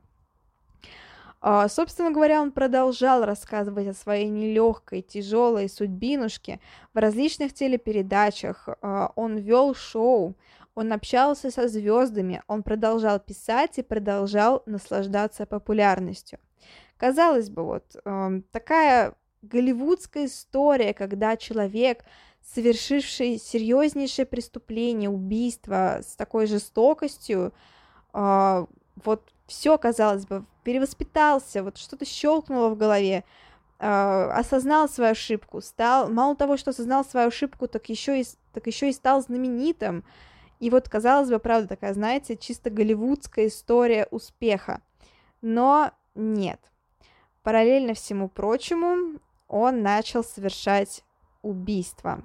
А, 1.40 1.70
собственно 1.70 2.12
говоря, 2.12 2.42
он 2.42 2.52
продолжал 2.52 3.24
рассказывать 3.24 3.88
о 3.88 3.94
своей 3.94 4.30
нелегкой, 4.30 5.02
тяжелой 5.02 5.70
судьбинушке 5.70 6.60
в 6.94 6.98
различных 6.98 7.54
телепередачах. 7.54 8.68
А, 8.82 9.12
он 9.16 9.38
вел 9.38 9.76
шоу, 9.76 10.36
он 10.74 10.92
общался 10.92 11.52
со 11.52 11.68
звездами, 11.68 12.42
он 12.48 12.64
продолжал 12.64 13.20
писать 13.20 13.78
и 13.78 13.84
продолжал 13.84 14.64
наслаждаться 14.66 15.46
популярностью. 15.46 16.40
Казалось 16.98 17.50
бы, 17.50 17.64
вот 17.64 17.96
такая 18.52 19.14
голливудская 19.48 20.26
история, 20.26 20.94
когда 20.94 21.38
человек, 21.38 22.06
совершивший 22.42 23.38
серьезнейшее 23.38 24.26
преступление, 24.26 25.10
убийство 25.10 26.00
с 26.02 26.16
такой 26.16 26.48
жестокостью, 26.48 27.54
а, 28.14 28.68
вот 29.04 29.34
все, 29.48 29.78
казалось 29.78 30.26
бы, 30.26 30.46
перевоспитался, 30.64 31.64
вот 31.64 31.78
что-то 31.78 32.06
щелкнуло 32.06 32.70
в 32.70 32.78
голове, 32.78 33.24
э, 33.80 34.30
осознал 34.32 34.90
свою 34.90 35.12
ошибку, 35.12 35.62
стал, 35.62 36.10
мало 36.10 36.36
того, 36.36 36.58
что 36.58 36.72
осознал 36.72 37.06
свою 37.06 37.28
ошибку, 37.28 37.68
так 37.68 37.88
еще 37.90 38.22
и, 38.22 38.26
так 38.54 38.66
еще 38.68 38.90
и 38.90 38.94
стал 38.94 39.22
знаменитым. 39.22 40.04
И 40.60 40.70
вот, 40.70 40.90
казалось 40.90 41.30
бы, 41.30 41.40
правда, 41.40 41.68
такая, 41.68 41.94
знаете, 41.94 42.38
чисто 42.38 42.70
голливудская 42.70 43.48
история 43.48 44.08
успеха. 44.10 44.82
Но 45.42 45.92
нет. 46.16 46.60
Параллельно 47.44 47.94
всему 47.94 48.30
прочему, 48.30 49.20
он 49.48 49.82
начал 49.82 50.24
совершать 50.24 51.04
убийства. 51.42 52.24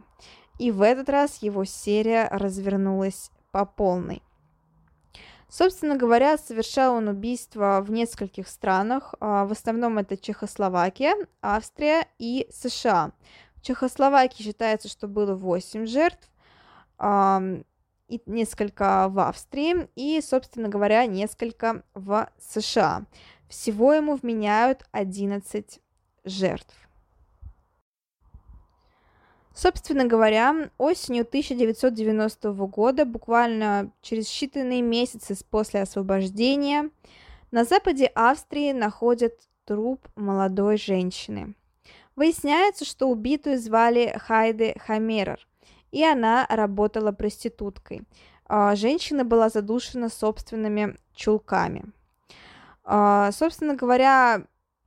И 0.58 0.70
в 0.70 0.82
этот 0.82 1.08
раз 1.08 1.42
его 1.42 1.64
серия 1.64 2.28
развернулась 2.30 3.30
по 3.50 3.64
полной. 3.64 4.22
Собственно 5.48 5.96
говоря, 5.96 6.38
совершал 6.38 6.94
он 6.94 7.08
убийства 7.08 7.80
в 7.82 7.90
нескольких 7.90 8.46
странах. 8.46 9.14
А, 9.18 9.46
в 9.46 9.52
основном 9.52 9.98
это 9.98 10.16
Чехословакия, 10.16 11.16
Австрия 11.42 12.06
и 12.18 12.46
США. 12.52 13.12
В 13.56 13.62
Чехословакии 13.62 14.44
считается, 14.44 14.88
что 14.88 15.08
было 15.08 15.34
8 15.34 15.86
жертв, 15.86 16.30
и 18.10 18.20
несколько 18.26 19.08
в 19.08 19.18
Австрии, 19.20 19.88
и, 19.94 20.20
собственно 20.20 20.68
говоря, 20.68 21.06
несколько 21.06 21.84
в 21.94 22.28
США. 22.38 23.04
Всего 23.48 23.92
ему 23.92 24.16
вменяют 24.16 24.84
11 24.92 25.80
жертв. 26.24 26.89
Собственно 29.54 30.04
говоря, 30.04 30.70
осенью 30.78 31.22
1990 31.22 32.52
года, 32.52 33.04
буквально 33.04 33.92
через 34.00 34.28
считанные 34.28 34.80
месяцы 34.80 35.36
после 35.50 35.82
освобождения, 35.82 36.90
на 37.50 37.64
западе 37.64 38.06
Австрии 38.06 38.72
находят 38.72 39.34
труп 39.64 40.08
молодой 40.14 40.76
женщины. 40.76 41.54
Выясняется, 42.14 42.84
что 42.84 43.08
убитую 43.08 43.58
звали 43.58 44.14
Хайде 44.18 44.76
Хамерер, 44.78 45.46
и 45.90 46.04
она 46.04 46.46
работала 46.48 47.12
проституткой. 47.12 48.02
А, 48.46 48.76
женщина 48.76 49.24
была 49.24 49.48
задушена 49.48 50.08
собственными 50.08 50.96
чулками. 51.14 51.84
А, 52.84 53.32
собственно 53.32 53.74
говоря, 53.74 54.42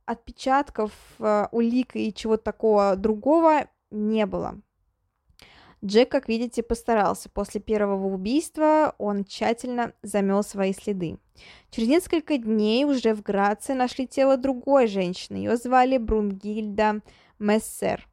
отпечатков, 0.06 0.92
а, 1.18 1.48
улик 1.52 1.96
и 1.96 2.12
чего-то 2.12 2.44
такого 2.44 2.96
другого 2.96 3.68
не 3.94 4.26
было. 4.26 4.60
Джек, 5.84 6.10
как 6.10 6.28
видите, 6.28 6.62
постарался. 6.62 7.28
После 7.28 7.60
первого 7.60 8.06
убийства 8.06 8.94
он 8.98 9.24
тщательно 9.24 9.92
замел 10.02 10.42
свои 10.42 10.72
следы. 10.72 11.18
Через 11.70 11.88
несколько 11.88 12.38
дней 12.38 12.84
уже 12.84 13.14
в 13.14 13.22
Граце 13.22 13.74
нашли 13.74 14.06
тело 14.06 14.36
другой 14.36 14.86
женщины. 14.86 15.36
Ее 15.36 15.56
звали 15.56 15.98
Брунгильда 15.98 17.02
Мессер. 17.38 18.08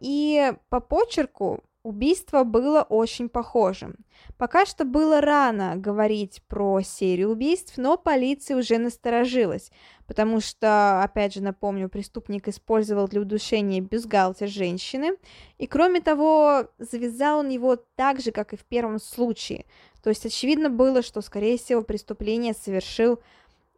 И 0.00 0.52
по 0.68 0.80
почерку 0.80 1.64
Убийство 1.82 2.44
было 2.44 2.82
очень 2.82 3.30
похожим. 3.30 3.96
Пока 4.36 4.66
что 4.66 4.84
было 4.84 5.22
рано 5.22 5.76
говорить 5.76 6.42
про 6.46 6.82
серию 6.82 7.30
убийств, 7.30 7.78
но 7.78 7.96
полиция 7.96 8.58
уже 8.58 8.76
насторожилась, 8.76 9.70
потому 10.06 10.40
что, 10.40 11.02
опять 11.02 11.32
же 11.32 11.42
напомню, 11.42 11.88
преступник 11.88 12.48
использовал 12.48 13.08
для 13.08 13.22
удушения 13.22 13.80
бюстгальтер 13.80 14.46
женщины, 14.46 15.16
и 15.56 15.66
кроме 15.66 16.02
того, 16.02 16.66
завязал 16.78 17.38
он 17.38 17.48
его 17.48 17.76
так 17.76 18.20
же, 18.20 18.30
как 18.30 18.52
и 18.52 18.58
в 18.58 18.64
первом 18.64 18.98
случае. 18.98 19.64
То 20.02 20.10
есть 20.10 20.26
очевидно 20.26 20.68
было, 20.68 21.00
что, 21.00 21.22
скорее 21.22 21.56
всего, 21.56 21.80
преступление 21.80 22.52
совершил 22.52 23.20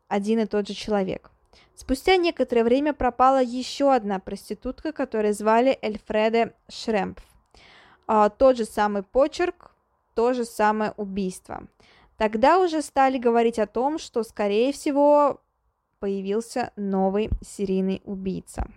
один 0.09 0.41
и 0.41 0.47
тот 0.47 0.67
же 0.67 0.75
человек. 0.75 1.31
Спустя 1.77 2.17
некоторое 2.17 2.65
время 2.65 2.95
пропала 2.95 3.41
еще 3.41 3.95
одна 3.95 4.19
проститутка, 4.19 4.91
которую 4.91 5.35
звали 5.35 5.79
Эльфреде 5.81 6.55
Шремпф 6.69 7.32
а, 8.07 8.29
тот 8.29 8.57
же 8.57 8.65
самый 8.65 9.03
почерк, 9.03 9.73
то 10.15 10.33
же 10.33 10.45
самое 10.45 10.93
убийство. 10.97 11.67
Тогда 12.17 12.59
уже 12.59 12.83
стали 12.83 13.19
говорить 13.19 13.59
о 13.59 13.67
том, 13.67 13.99
что, 13.99 14.23
скорее 14.23 14.73
всего, 14.73 15.41
появился 15.99 16.73
новый 16.77 17.31
серийный 17.45 18.03
убийца. 18.05 18.71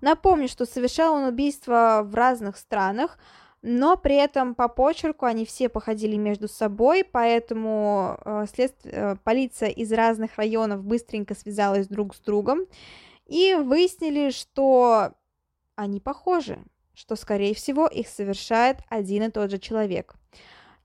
Напомню, 0.00 0.48
что 0.48 0.64
совершал 0.64 1.14
он 1.14 1.24
убийства 1.24 2.02
в 2.04 2.14
разных 2.14 2.56
странах, 2.56 3.18
но 3.62 3.96
при 3.96 4.16
этом 4.16 4.54
по 4.54 4.68
почерку 4.68 5.26
они 5.26 5.44
все 5.44 5.68
походили 5.68 6.16
между 6.16 6.48
собой, 6.48 7.04
поэтому 7.04 8.18
э, 8.24 8.46
э, 8.84 9.16
полиция 9.22 9.68
из 9.68 9.92
разных 9.92 10.36
районов 10.36 10.82
быстренько 10.82 11.34
связалась 11.34 11.86
друг 11.86 12.14
с 12.14 12.20
другом 12.20 12.60
и 13.26 13.54
выяснили, 13.54 14.30
что 14.30 15.12
они 15.76 16.00
похожи 16.00 16.58
что, 17.00 17.16
скорее 17.16 17.54
всего, 17.54 17.86
их 17.86 18.08
совершает 18.08 18.80
один 18.90 19.22
и 19.22 19.30
тот 19.30 19.50
же 19.50 19.58
человек. 19.58 20.16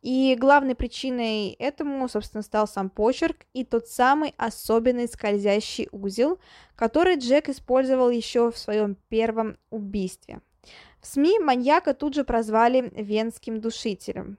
И 0.02 0.38
главной 0.40 0.74
причиной 0.74 1.50
этому, 1.60 2.08
собственно, 2.08 2.42
стал 2.42 2.70
сам 2.70 2.90
почерк 2.90 3.46
и 3.54 3.66
тот 3.66 3.90
самый 3.90 4.34
особенный 4.38 5.10
скользящий 5.10 5.90
узел, 5.92 6.40
который 6.78 7.18
Джек 7.18 7.50
использовал 7.50 8.10
еще 8.10 8.50
в 8.50 8.58
своем 8.58 8.96
первом 9.10 9.58
убийстве. 9.72 10.40
В 11.02 11.08
СМИ 11.08 11.40
маньяка 11.40 11.94
тут 11.94 12.14
же 12.14 12.24
прозвали 12.24 12.94
венским 12.96 13.60
душителем. 13.60 14.38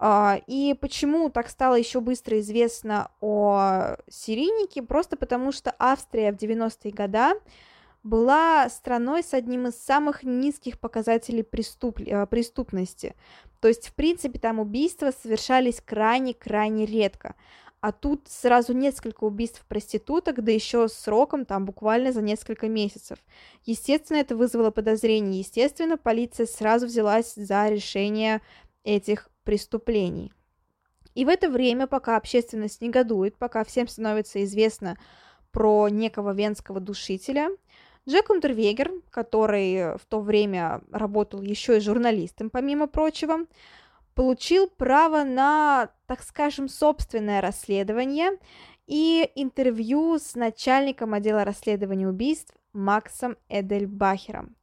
А, 0.00 0.40
и 0.48 0.74
почему 0.74 1.30
так 1.30 1.48
стало 1.48 1.76
еще 1.76 2.00
быстро 2.00 2.40
известно 2.40 3.12
о 3.20 3.96
серийнике? 4.10 4.82
Просто 4.82 5.16
потому 5.16 5.52
что 5.52 5.72
Австрия 5.78 6.32
в 6.32 6.36
90-е 6.36 6.90
годы 6.92 7.40
была 8.04 8.68
страной 8.68 9.24
с 9.24 9.34
одним 9.34 9.66
из 9.66 9.76
самых 9.76 10.22
низких 10.22 10.78
показателей 10.78 11.42
преступ... 11.42 11.98
Э, 12.00 12.26
преступности. 12.26 13.16
То 13.60 13.68
есть, 13.68 13.88
в 13.88 13.94
принципе, 13.94 14.38
там 14.38 14.60
убийства 14.60 15.10
совершались 15.10 15.80
крайне-крайне 15.80 16.84
редко. 16.84 17.34
А 17.80 17.92
тут 17.92 18.28
сразу 18.28 18.72
несколько 18.72 19.24
убийств 19.24 19.64
проституток, 19.66 20.42
да 20.42 20.52
еще 20.52 20.88
с 20.88 20.92
сроком 20.92 21.44
там 21.44 21.64
буквально 21.64 22.12
за 22.12 22.22
несколько 22.22 22.68
месяцев. 22.68 23.18
Естественно, 23.64 24.18
это 24.18 24.36
вызвало 24.36 24.70
подозрение. 24.70 25.40
Естественно, 25.40 25.96
полиция 25.96 26.46
сразу 26.46 26.86
взялась 26.86 27.34
за 27.34 27.68
решение 27.68 28.42
этих 28.84 29.30
преступлений. 29.44 30.32
И 31.14 31.24
в 31.24 31.28
это 31.28 31.48
время, 31.48 31.86
пока 31.86 32.16
общественность 32.16 32.80
негодует, 32.80 33.36
пока 33.36 33.64
всем 33.64 33.88
становится 33.88 34.42
известно 34.44 34.98
про 35.52 35.88
некого 35.88 36.32
венского 36.34 36.80
душителя, 36.80 37.50
Джек 38.08 38.30
Унтервегер, 38.30 38.92
который 39.10 39.96
в 39.96 40.04
то 40.08 40.20
время 40.20 40.82
работал 40.90 41.40
еще 41.40 41.78
и 41.78 41.80
журналистом, 41.80 42.50
помимо 42.50 42.86
прочего, 42.86 43.46
получил 44.14 44.68
право 44.68 45.24
на, 45.24 45.90
так 46.06 46.22
скажем, 46.22 46.68
собственное 46.68 47.40
расследование 47.40 48.38
и 48.86 49.30
интервью 49.34 50.18
с 50.18 50.34
начальником 50.34 51.14
отдела 51.14 51.44
расследования 51.44 52.08
убийств 52.08 52.54
Максом 52.72 53.36
Эдельбахером. 53.48 54.54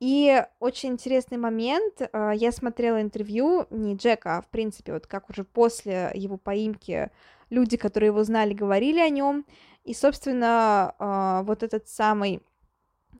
И 0.00 0.44
очень 0.58 0.90
интересный 0.90 1.38
момент, 1.38 2.00
э, 2.00 2.32
я 2.34 2.50
смотрела 2.50 3.00
интервью 3.00 3.66
не 3.70 3.94
Джека, 3.94 4.38
а 4.38 4.42
в 4.42 4.48
принципе, 4.48 4.94
вот 4.94 5.06
как 5.06 5.30
уже 5.30 5.44
после 5.44 6.10
его 6.14 6.38
поимки 6.38 7.12
люди, 7.50 7.76
которые 7.76 8.08
его 8.08 8.24
знали, 8.24 8.52
говорили 8.52 8.98
о 8.98 9.08
нем. 9.08 9.46
И, 9.84 9.94
собственно, 9.94 10.96
э, 10.98 11.46
вот 11.46 11.62
этот 11.62 11.88
самый 11.88 12.42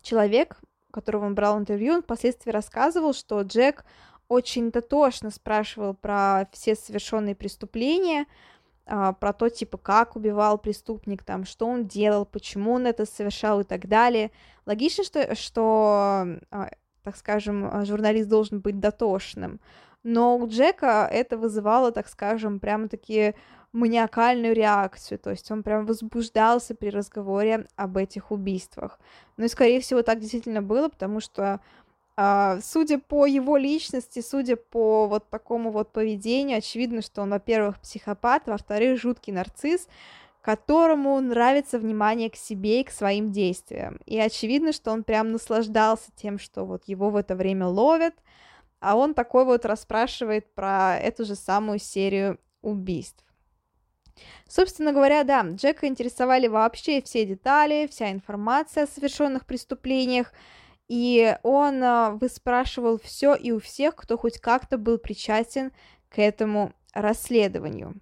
человек, 0.02 0.58
которого 0.90 1.26
он 1.26 1.34
брал 1.34 1.58
интервью, 1.58 1.94
он 1.94 2.02
впоследствии 2.02 2.50
рассказывал, 2.50 3.14
что 3.14 3.40
Джек 3.42 3.84
очень 4.28 4.70
дотошно 4.70 5.30
спрашивал 5.30 5.94
про 5.94 6.48
все 6.52 6.74
совершенные 6.74 7.34
преступления, 7.34 8.26
а, 8.86 9.12
про 9.12 9.32
то, 9.32 9.48
типа, 9.48 9.78
как 9.78 10.16
убивал 10.16 10.58
преступник, 10.58 11.22
там, 11.24 11.44
что 11.44 11.66
он 11.66 11.86
делал, 11.86 12.24
почему 12.24 12.72
он 12.72 12.86
это 12.86 13.06
совершал 13.06 13.60
и 13.60 13.64
так 13.64 13.88
далее. 13.88 14.30
Логично, 14.66 15.04
что, 15.04 15.34
что 15.34 16.26
а, 16.50 16.70
так 17.02 17.16
скажем, 17.16 17.84
журналист 17.84 18.28
должен 18.28 18.60
быть 18.60 18.80
дотошным, 18.80 19.60
но 20.02 20.36
у 20.36 20.48
Джека 20.48 21.08
это 21.10 21.36
вызывало, 21.36 21.92
так 21.92 22.08
скажем, 22.08 22.58
прямо-таки 22.58 23.34
маниакальную 23.72 24.54
реакцию, 24.54 25.18
то 25.18 25.30
есть 25.30 25.50
он 25.50 25.62
прям 25.62 25.86
возбуждался 25.86 26.74
при 26.74 26.90
разговоре 26.90 27.66
об 27.74 27.96
этих 27.96 28.30
убийствах. 28.30 28.98
Ну 29.36 29.46
и, 29.46 29.48
скорее 29.48 29.80
всего, 29.80 30.02
так 30.02 30.20
действительно 30.20 30.60
было, 30.60 30.88
потому 30.88 31.20
что, 31.20 31.60
э, 32.16 32.60
судя 32.62 32.98
по 32.98 33.24
его 33.24 33.56
личности, 33.56 34.20
судя 34.20 34.56
по 34.56 35.06
вот 35.06 35.30
такому 35.30 35.70
вот 35.70 35.90
поведению, 35.90 36.58
очевидно, 36.58 37.00
что 37.00 37.22
он, 37.22 37.30
во-первых, 37.30 37.80
психопат, 37.80 38.46
во-вторых, 38.46 39.00
жуткий 39.00 39.32
нарцисс, 39.32 39.88
которому 40.42 41.18
нравится 41.20 41.78
внимание 41.78 42.28
к 42.28 42.36
себе 42.36 42.80
и 42.80 42.84
к 42.84 42.90
своим 42.90 43.30
действиям. 43.30 44.00
И 44.04 44.18
очевидно, 44.18 44.72
что 44.72 44.90
он 44.90 45.04
прям 45.04 45.32
наслаждался 45.32 46.10
тем, 46.16 46.38
что 46.38 46.66
вот 46.66 46.84
его 46.86 47.10
в 47.10 47.16
это 47.16 47.36
время 47.36 47.68
ловят, 47.68 48.14
а 48.80 48.96
он 48.96 49.14
такой 49.14 49.44
вот 49.44 49.64
расспрашивает 49.64 50.52
про 50.54 50.98
эту 50.98 51.24
же 51.24 51.36
самую 51.36 51.78
серию 51.78 52.38
убийств. 52.60 53.24
Собственно 54.48 54.92
говоря, 54.92 55.24
да, 55.24 55.42
Джека 55.42 55.86
интересовали 55.86 56.46
вообще 56.46 57.00
все 57.02 57.24
детали, 57.24 57.88
вся 57.90 58.12
информация 58.12 58.84
о 58.84 58.86
совершенных 58.86 59.46
преступлениях, 59.46 60.32
и 60.88 61.36
он 61.42 61.82
э, 61.82 62.10
выспрашивал 62.12 62.98
все 62.98 63.34
и 63.34 63.50
у 63.50 63.60
всех, 63.60 63.96
кто 63.96 64.18
хоть 64.18 64.38
как-то 64.38 64.76
был 64.76 64.98
причастен 64.98 65.72
к 66.10 66.18
этому 66.18 66.72
расследованию. 66.92 67.94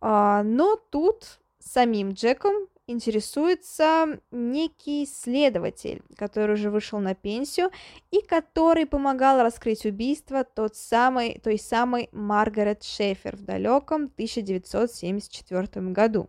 А, 0.00 0.42
но 0.42 0.76
тут 0.76 1.40
самим 1.58 2.12
Джеком 2.12 2.68
интересуется 2.86 4.20
некий 4.30 5.06
следователь, 5.06 6.02
который 6.16 6.54
уже 6.54 6.70
вышел 6.70 6.98
на 6.98 7.14
пенсию 7.14 7.70
и 8.10 8.20
который 8.20 8.86
помогал 8.86 9.42
раскрыть 9.42 9.86
убийство 9.86 10.44
тот 10.44 10.76
самой, 10.76 11.40
той 11.42 11.58
самой 11.58 12.08
Маргарет 12.12 12.82
Шефер 12.82 13.36
в 13.36 13.42
далеком 13.42 14.04
1974 14.04 15.66
году. 15.90 16.28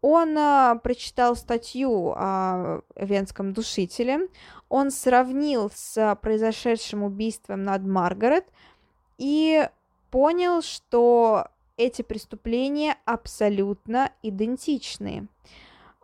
Он 0.00 0.36
а, 0.36 0.74
прочитал 0.76 1.36
статью 1.36 2.12
о 2.16 2.80
венском 2.96 3.52
душителе, 3.52 4.28
он 4.68 4.90
сравнил 4.90 5.70
с 5.72 6.18
произошедшим 6.20 7.04
убийством 7.04 7.62
над 7.62 7.86
Маргарет 7.86 8.46
и 9.18 9.68
понял, 10.10 10.60
что 10.62 11.46
эти 11.86 12.02
преступления 12.02 12.96
абсолютно 13.04 14.12
идентичны. 14.22 15.28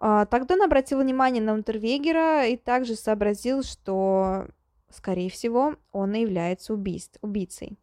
А, 0.01 0.27
тогда 0.27 0.55
он 0.55 0.63
обратил 0.63 1.01
внимание 1.01 1.43
на 1.43 1.55
Унтервегера 1.55 2.47
и 2.47 2.57
также 2.57 2.95
сообразил, 2.95 3.63
что, 3.63 4.47
скорее 4.91 5.31
всего, 5.31 5.75
он 5.93 6.15
и 6.15 6.21
является 6.21 6.73
убийств, 6.73 7.19
убийцей. 7.23 7.79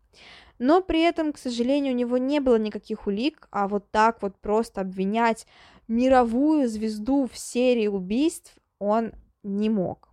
Но 0.57 0.81
при 0.81 1.01
этом, 1.01 1.33
к 1.33 1.37
сожалению, 1.37 1.93
у 1.93 1.97
него 1.97 2.17
не 2.17 2.39
было 2.39 2.57
никаких 2.57 3.07
улик, 3.07 3.47
а 3.51 3.67
вот 3.67 3.91
так 3.91 4.21
вот 4.21 4.37
просто 4.37 4.81
обвинять 4.81 5.45
мировую 5.87 6.69
звезду 6.69 7.27
в 7.27 7.37
серии 7.37 7.87
убийств 7.87 8.55
он 8.79 9.11
не 9.43 9.69
мог. 9.69 10.09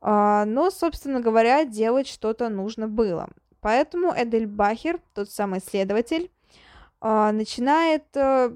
А, 0.00 0.44
но, 0.46 0.70
собственно 0.70 1.20
говоря, 1.20 1.64
делать 1.64 2.08
что-то 2.08 2.48
нужно 2.48 2.88
было. 2.88 3.28
Поэтому 3.60 4.12
Эдель 4.16 4.46
Бахер, 4.46 5.00
тот 5.14 5.30
самый 5.30 5.60
следователь, 5.60 6.30
начинает, 7.00 8.04
э, 8.14 8.54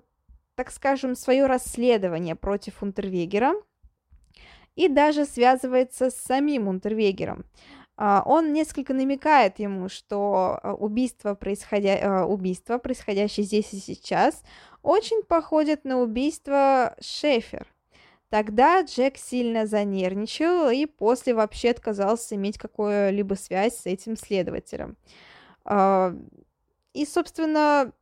так 0.54 0.70
скажем, 0.70 1.14
свое 1.14 1.46
расследование 1.46 2.35
против 2.35 2.83
Унтервегера 2.83 3.54
и 4.76 4.88
даже 4.88 5.24
связывается 5.24 6.11
с 6.11 6.16
самим 6.16 6.68
Унтервегером. 6.68 7.44
А, 7.96 8.22
он 8.26 8.52
несколько 8.52 8.92
намекает 8.92 9.61
ему, 9.61 9.88
что 9.88 10.61
убийство, 10.78 11.35
происходя... 11.35 12.26
убийство, 12.26 12.78
происходящее 12.78 13.46
здесь 13.46 13.72
и 13.72 13.78
сейчас, 13.78 14.42
очень 14.83 15.22
походит 15.22 15.85
на 15.85 16.00
убийство 16.00 16.96
Шефер. 17.00 17.66
Тогда 18.30 18.83
Джек 18.83 19.16
сильно 19.16 19.64
занервничал 19.64 20.68
и 20.68 20.87
после 20.87 21.35
вообще 21.35 21.70
отказался 21.70 22.35
иметь 22.35 22.59
какую-либо 22.59 23.35
связь 23.35 23.76
с 23.76 23.87
этим 23.87 24.16
следователем. 24.16 24.96
А, 25.64 26.12
и, 26.94 27.07
собственно, 27.07 27.92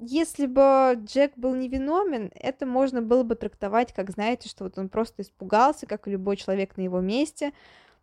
если 0.00 0.46
бы 0.46 0.98
Джек 1.04 1.32
был 1.36 1.54
невиновен, 1.54 2.32
это 2.34 2.64
можно 2.64 3.02
было 3.02 3.22
бы 3.22 3.34
трактовать, 3.34 3.92
как, 3.92 4.10
знаете, 4.10 4.48
что 4.48 4.64
вот 4.64 4.78
он 4.78 4.88
просто 4.88 5.22
испугался, 5.22 5.86
как 5.86 6.08
и 6.08 6.10
любой 6.10 6.36
человек 6.36 6.76
на 6.78 6.82
его 6.82 7.00
месте. 7.00 7.52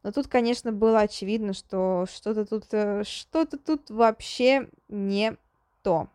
Но 0.04 0.12
тут, 0.12 0.28
конечно, 0.28 0.72
было 0.72 1.00
очевидно, 1.00 1.54
что 1.54 2.06
что-то 2.14 2.46
тут, 2.46 2.66
э, 2.72 3.04
что-то 3.04 3.58
тут 3.58 3.90
вообще 3.90 4.70
не 4.88 5.38
то. 5.82 6.08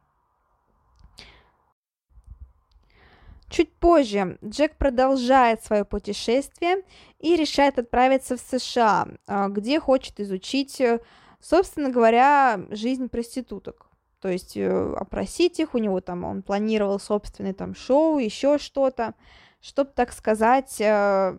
Чуть 3.51 3.73
позже 3.73 4.39
Джек 4.43 4.77
продолжает 4.77 5.63
свое 5.63 5.85
путешествие 5.85 6.85
и 7.19 7.37
решает 7.37 7.79
отправиться 7.79 8.37
в 8.37 8.41
США, 8.41 9.09
а, 9.27 9.49
где 9.49 9.79
хочет 9.81 10.21
изучить, 10.21 10.81
э, 10.81 11.01
собственно 11.41 11.91
говоря, 11.91 12.61
жизнь 12.71 13.09
проституток. 13.09 13.92
То 14.23 14.29
есть 14.29 14.57
э, 14.57 14.95
опросить 14.97 15.59
их, 15.59 15.75
у 15.75 15.79
него 15.79 16.01
там, 16.01 16.23
он 16.23 16.43
планировал 16.43 17.01
собственное 17.01 17.55
там 17.55 17.75
шоу, 17.75 18.19
еще 18.19 18.57
что-то, 18.57 19.15
чтобы, 19.61 19.91
так 19.95 20.13
сказать, 20.13 20.81
э, 20.81 21.37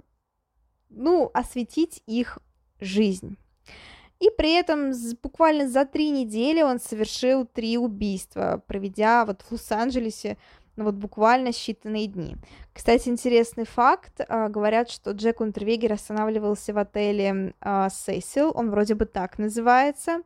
ну, 0.89 1.32
осветить 1.34 2.04
их 2.08 2.39
жизнь. 2.82 3.38
И 4.19 4.30
при 4.38 4.54
этом 4.54 4.91
буквально 5.22 5.69
за 5.69 5.86
три 5.86 6.10
недели 6.10 6.62
он 6.62 6.82
совершил 6.82 7.46
три 7.46 7.78
убийства, 7.78 8.62
проведя 8.67 9.26
вот 9.26 9.41
в 9.43 9.54
Лос-Анджелесе 9.54 10.38
ну 10.76 10.86
вот 10.86 10.96
буквально 10.96 11.50
считанные 11.50 12.08
дни. 12.08 12.36
Кстати, 12.74 13.08
интересный 13.08 13.65
факт. 13.65 14.22
А, 14.28 14.50
говорят, 14.50 14.89
что 14.89 15.12
Джек 15.12 15.39
Унтервегер 15.39 15.93
останавливался 15.93 16.74
в 16.74 16.80
отеле 16.80 17.54
а, 17.62 17.89
Сесил, 17.89 18.52
он 18.56 18.72
вроде 18.72 18.96
бы 18.96 19.06
так 19.06 19.38
называется. 19.38 20.22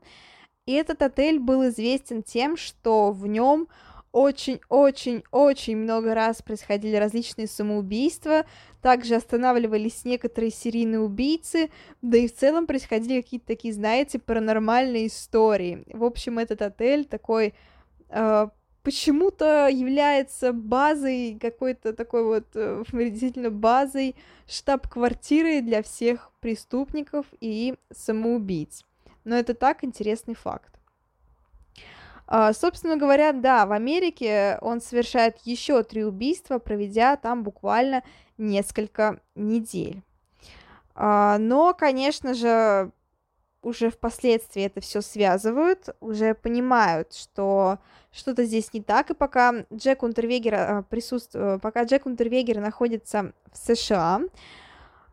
И 0.68 0.74
этот 0.74 1.02
отель 1.02 1.40
был 1.40 1.68
известен 1.70 2.22
тем, 2.22 2.58
что 2.58 3.12
в 3.12 3.26
нем 3.26 3.70
очень-очень-очень 4.12 5.78
много 5.78 6.14
раз 6.14 6.42
происходили 6.42 6.96
различные 6.96 7.48
самоубийства, 7.48 8.46
также 8.82 9.16
останавливались 9.16 10.06
некоторые 10.06 10.52
серийные 10.52 11.00
убийцы, 11.00 11.70
да 12.02 12.18
и 12.18 12.28
в 12.28 12.36
целом 12.36 12.68
происходили 12.68 13.22
какие-то 13.22 13.48
такие, 13.48 13.74
знаете, 13.74 14.20
паранормальные 14.20 15.08
истории. 15.08 15.84
В 15.88 16.04
общем, 16.04 16.38
этот 16.40 16.62
отель 16.62 17.06
такой 17.06 17.54
э, 18.10 18.48
почему-то 18.84 19.68
является 19.68 20.52
базой, 20.52 21.38
какой-то 21.40 21.94
такой 21.94 22.24
вот 22.24 22.48
э, 22.56 22.84
действительно 22.92 23.52
базой 23.52 24.16
штаб-квартиры 24.48 25.62
для 25.62 25.82
всех 25.82 26.32
преступников 26.40 27.26
и 27.40 27.76
самоубийц. 27.92 28.87
Но 29.28 29.36
это 29.36 29.54
так 29.54 29.84
интересный 29.84 30.36
факт. 30.36 30.74
Uh, 32.28 32.54
собственно 32.54 32.96
говоря, 32.96 33.34
да, 33.34 33.66
в 33.66 33.74
Америке 33.74 34.58
он 34.62 34.80
совершает 34.80 35.38
еще 35.44 35.84
три 35.84 36.06
убийства, 36.06 36.60
проведя 36.60 37.18
там 37.18 37.44
буквально 37.44 38.04
несколько 38.38 39.20
недель. 39.36 40.02
Uh, 40.96 41.38
но, 41.40 41.74
конечно 41.74 42.34
же, 42.34 42.92
уже 43.62 43.90
впоследствии 43.90 44.64
это 44.64 44.80
все 44.80 45.02
связывают, 45.02 45.90
уже 46.00 46.34
понимают, 46.34 47.14
что 47.14 47.80
что-то 48.14 48.46
здесь 48.46 48.72
не 48.72 48.82
так, 48.82 49.10
и 49.10 49.14
пока 49.14 49.66
Джек 49.74 50.04
Унтервегер 50.04 50.56
а, 50.56 50.84
присутствует, 50.84 51.62
пока 51.62 51.84
Джек 51.84 52.06
Унтервегер 52.06 52.62
находится 52.62 53.34
в 53.52 53.58
США, 53.58 54.22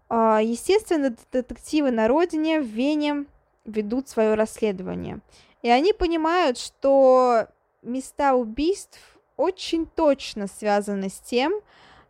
а, 0.09 0.41
естественно, 0.41 1.17
детективы 1.33 1.91
на 1.91 2.07
родине 2.07 2.61
в 2.61 2.67
Вене 2.67 3.27
ведут 3.65 4.09
свое 4.09 4.35
расследование. 4.35 5.21
И 5.63 5.71
они 5.71 5.93
понимают, 5.93 6.59
что 6.59 7.49
места 7.83 8.35
убийств 8.35 8.99
очень 9.37 9.87
точно 9.87 10.47
связаны 10.47 11.09
с 11.09 11.19
тем, 11.19 11.53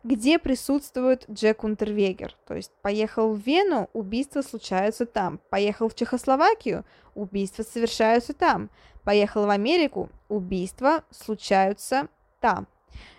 где 0.03 0.37
присутствует 0.37 1.25
Джек 1.29 1.63
Унтервегер. 1.63 2.35
То 2.45 2.53
есть 2.53 2.71
поехал 2.81 3.33
в 3.33 3.39
Вену, 3.39 3.89
убийства 3.93 4.41
случаются 4.41 5.05
там. 5.05 5.39
Поехал 5.49 5.89
в 5.89 5.95
Чехословакию, 5.95 6.85
убийства 7.15 7.63
совершаются 7.63 8.33
там. 8.33 8.69
Поехал 9.03 9.45
в 9.47 9.49
Америку, 9.49 10.09
убийства 10.29 11.03
случаются 11.09 12.07
там. 12.39 12.67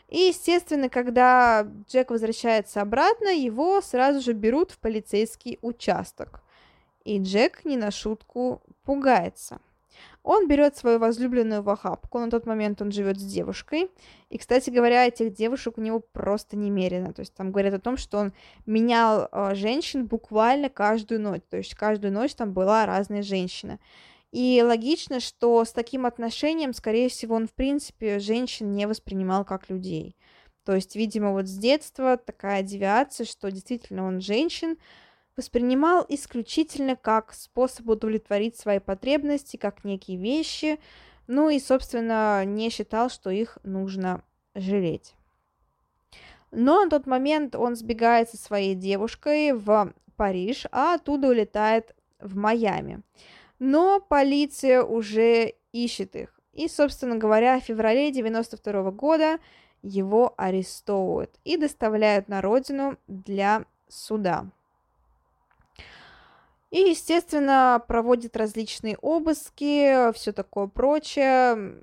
И, 0.09 0.29
естественно, 0.29 0.89
когда 0.89 1.67
Джек 1.89 2.11
возвращается 2.11 2.81
обратно, 2.81 3.29
его 3.29 3.81
сразу 3.81 4.21
же 4.21 4.33
берут 4.33 4.71
в 4.71 4.79
полицейский 4.79 5.59
участок. 5.63 6.43
И 7.07 7.21
Джек 7.21 7.65
не 7.65 7.77
на 7.77 7.93
шутку 7.93 8.63
пугается. 8.83 9.61
Он 10.25 10.49
берет 10.49 10.77
свою 10.77 10.99
возлюбленную 10.99 11.63
в 11.63 11.71
охапку, 11.71 12.19
на 12.19 12.29
тот 12.29 12.47
момент 12.47 12.83
он 12.83 12.91
живет 12.91 13.21
с 13.21 13.23
девушкой, 13.23 13.89
и, 14.29 14.39
кстати 14.39 14.71
говоря, 14.71 15.07
этих 15.07 15.33
девушек 15.33 15.79
у 15.79 15.81
него 15.81 16.01
просто 16.01 16.57
немерено, 16.57 17.13
то 17.13 17.21
есть 17.21 17.33
там 17.33 17.53
говорят 17.53 17.75
о 17.75 17.79
том, 17.79 17.97
что 17.97 18.19
он 18.19 18.33
менял 18.67 19.29
э, 19.31 19.55
женщин 19.55 20.07
буквально 20.07 20.69
каждую 20.69 21.21
ночь, 21.21 21.43
то 21.49 21.59
есть 21.59 21.77
каждую 21.77 22.13
ночь 22.13 22.35
там 22.35 22.53
была 22.53 22.87
разная 22.87 23.23
женщина. 23.23 23.79
И 24.33 24.61
логично, 24.67 25.21
что 25.21 25.65
с 25.65 25.71
таким 25.71 26.07
отношением, 26.07 26.75
скорее 26.75 27.09
всего, 27.09 27.37
он, 27.37 27.47
в 27.47 27.55
принципе, 27.55 28.19
женщин 28.19 28.73
не 28.73 28.89
воспринимал 28.89 29.45
как 29.45 29.71
людей. 29.71 30.17
То 30.65 30.75
есть, 30.75 30.97
видимо, 30.97 31.31
вот 31.31 31.47
с 31.47 31.57
детства 31.57 32.17
такая 32.17 32.65
девиация, 32.65 33.25
что 33.25 33.53
действительно 33.53 34.05
он 34.05 34.21
женщин 34.21 34.77
воспринимал 35.37 36.05
исключительно 36.09 36.97
как 36.97 37.33
способ 37.35 37.89
удовлетворить 37.89 38.57
свои 38.57 38.79
потребности, 38.79 39.57
как 39.57 39.85
некие 39.85 40.17
вещи, 40.17 40.79
ну 41.27 41.51
и, 41.51 41.59
собственно, 41.59 42.45
не 42.45 42.71
считал, 42.71 43.11
что 43.11 43.31
их 43.31 43.59
нужно 43.63 44.23
жалеть. 44.55 45.15
Но 46.51 46.85
на 46.85 46.91
тот 46.91 47.07
момент 47.07 47.55
он 47.55 47.77
сбегает 47.77 48.31
со 48.31 48.37
своей 48.37 48.75
девушкой 48.75 49.53
в 49.53 49.93
Париж, 50.17 50.67
а 50.73 50.95
оттуда 50.95 51.29
улетает 51.29 51.95
в 52.19 52.37
Майами. 52.37 53.03
Но 53.59 54.01
полиция 54.01 54.83
уже 54.83 55.55
ищет 55.73 56.17
их. 56.17 56.41
И, 56.53 56.69
собственно 56.69 57.17
говоря, 57.17 57.61
в 57.61 57.65
феврале 57.65 58.11
92 58.11 58.91
года 58.93 59.39
его 59.83 60.33
арестовывают 60.39 61.39
и 61.45 61.57
доставляют 61.59 62.29
на 62.29 62.41
родину 62.41 62.97
для 63.07 63.67
суда. 63.89 64.51
И, 66.71 66.81
естественно, 66.91 67.83
проводит 67.87 68.37
различные 68.37 68.97
обыски, 68.99 70.13
все 70.13 70.33
такое 70.33 70.67
прочее, 70.67 71.81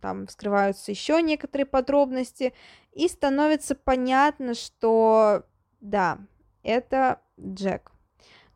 там 0.00 0.26
вскрываются 0.26 0.90
еще 0.90 1.22
некоторые 1.22 1.66
подробности, 1.66 2.52
и 2.92 3.08
становится 3.08 3.74
понятно, 3.74 4.54
что 4.54 5.44
да, 5.80 6.18
это 6.62 7.22
Джек. 7.40 7.92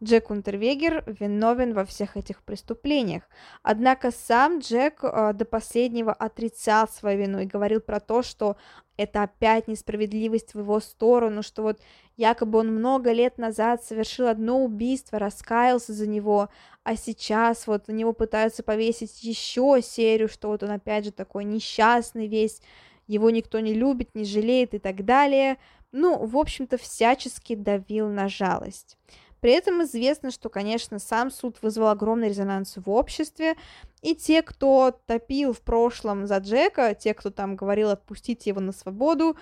Джек 0.04 0.30
Унтервегер 0.30 1.02
виновен 1.06 1.74
во 1.74 1.84
всех 1.84 2.16
этих 2.16 2.42
преступлениях. 2.42 3.22
Однако 3.62 4.10
сам 4.10 4.58
Джек 4.58 5.02
э, 5.02 5.32
до 5.32 5.44
последнего 5.44 6.12
отрицал 6.12 6.88
свою 6.88 7.18
вину 7.18 7.40
и 7.40 7.46
говорил 7.46 7.80
про 7.80 8.00
то, 8.00 8.22
что 8.22 8.56
это 8.96 9.22
опять 9.22 9.66
несправедливость 9.66 10.54
в 10.54 10.60
его 10.60 10.78
сторону, 10.80 11.42
что 11.42 11.62
вот 11.62 11.80
якобы 12.16 12.58
он 12.60 12.74
много 12.74 13.12
лет 13.12 13.38
назад 13.38 13.82
совершил 13.82 14.28
одно 14.28 14.62
убийство, 14.62 15.18
раскаялся 15.18 15.92
за 15.92 16.06
него, 16.06 16.48
а 16.84 16.96
сейчас 16.96 17.66
вот 17.66 17.88
на 17.88 17.92
него 17.92 18.12
пытаются 18.12 18.62
повесить 18.62 19.24
еще 19.24 19.80
серию, 19.82 20.28
что 20.28 20.48
вот 20.48 20.62
он 20.62 20.70
опять 20.70 21.06
же 21.06 21.12
такой 21.12 21.44
несчастный 21.44 22.28
весь, 22.28 22.60
его 23.06 23.30
никто 23.30 23.60
не 23.60 23.74
любит, 23.74 24.14
не 24.14 24.24
жалеет 24.24 24.74
и 24.74 24.78
так 24.78 25.04
далее. 25.04 25.56
Ну, 25.92 26.24
в 26.24 26.36
общем-то, 26.36 26.76
всячески 26.76 27.54
давил 27.54 28.08
на 28.08 28.28
жалость. 28.28 28.96
При 29.44 29.52
этом 29.52 29.82
известно, 29.82 30.30
что, 30.30 30.48
конечно, 30.48 30.98
сам 30.98 31.30
суд 31.30 31.58
вызвал 31.60 31.88
огромный 31.88 32.30
резонанс 32.30 32.78
в 32.78 32.88
обществе, 32.88 33.56
и 34.00 34.14
те, 34.14 34.40
кто 34.40 34.98
топил 35.04 35.52
в 35.52 35.60
прошлом 35.60 36.26
за 36.26 36.38
Джека, 36.38 36.94
те, 36.94 37.12
кто 37.12 37.28
там 37.28 37.54
говорил 37.54 37.90
отпустить 37.90 38.46
его 38.46 38.60
на 38.62 38.72
свободу, 38.72 39.36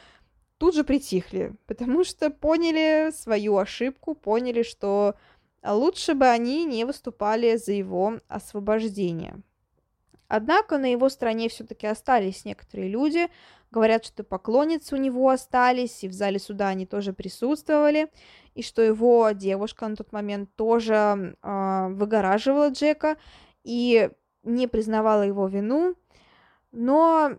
тут 0.58 0.74
же 0.74 0.82
притихли, 0.82 1.54
потому 1.68 2.02
что 2.02 2.30
поняли 2.30 3.12
свою 3.12 3.56
ошибку, 3.58 4.16
поняли, 4.16 4.64
что 4.64 5.14
лучше 5.64 6.14
бы 6.14 6.26
они 6.26 6.64
не 6.64 6.84
выступали 6.84 7.54
за 7.54 7.70
его 7.70 8.18
освобождение. 8.26 9.40
Однако 10.34 10.78
на 10.78 10.90
его 10.90 11.10
стороне 11.10 11.50
все-таки 11.50 11.86
остались 11.86 12.46
некоторые 12.46 12.88
люди, 12.88 13.28
говорят, 13.70 14.06
что 14.06 14.24
поклонницы 14.24 14.94
у 14.94 14.98
него 14.98 15.28
остались, 15.28 16.04
и 16.04 16.08
в 16.08 16.14
зале 16.14 16.38
суда 16.38 16.68
они 16.68 16.86
тоже 16.86 17.12
присутствовали, 17.12 18.10
и 18.54 18.62
что 18.62 18.80
его 18.80 19.32
девушка 19.32 19.86
на 19.86 19.94
тот 19.94 20.10
момент 20.10 20.48
тоже 20.56 21.36
э, 21.42 21.88
выгораживала 21.90 22.70
Джека 22.70 23.18
и 23.62 24.08
не 24.42 24.66
признавала 24.68 25.20
его 25.20 25.46
вину, 25.48 25.96
но, 26.70 27.32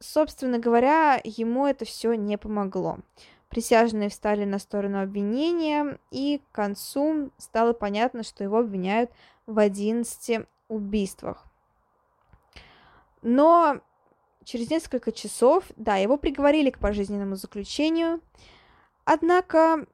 собственно 0.00 0.58
говоря, 0.58 1.20
ему 1.22 1.64
это 1.64 1.84
все 1.84 2.14
не 2.14 2.36
помогло. 2.36 2.98
Присяжные 3.50 4.08
встали 4.08 4.44
на 4.44 4.58
сторону 4.58 5.00
обвинения, 5.00 6.00
и 6.10 6.42
к 6.50 6.56
концу 6.56 7.30
стало 7.38 7.72
понятно, 7.72 8.24
что 8.24 8.42
его 8.42 8.58
обвиняют 8.58 9.12
в 9.46 9.60
11 9.60 10.44
убийствах. 10.66 11.46
Но 13.28 13.80
через 14.44 14.70
несколько 14.70 15.10
часов, 15.10 15.64
да, 15.74 15.96
его 15.96 16.16
приговорили 16.16 16.70
к 16.70 16.78
пожизненному 16.78 17.34
заключению, 17.34 18.20
однако 19.04 19.84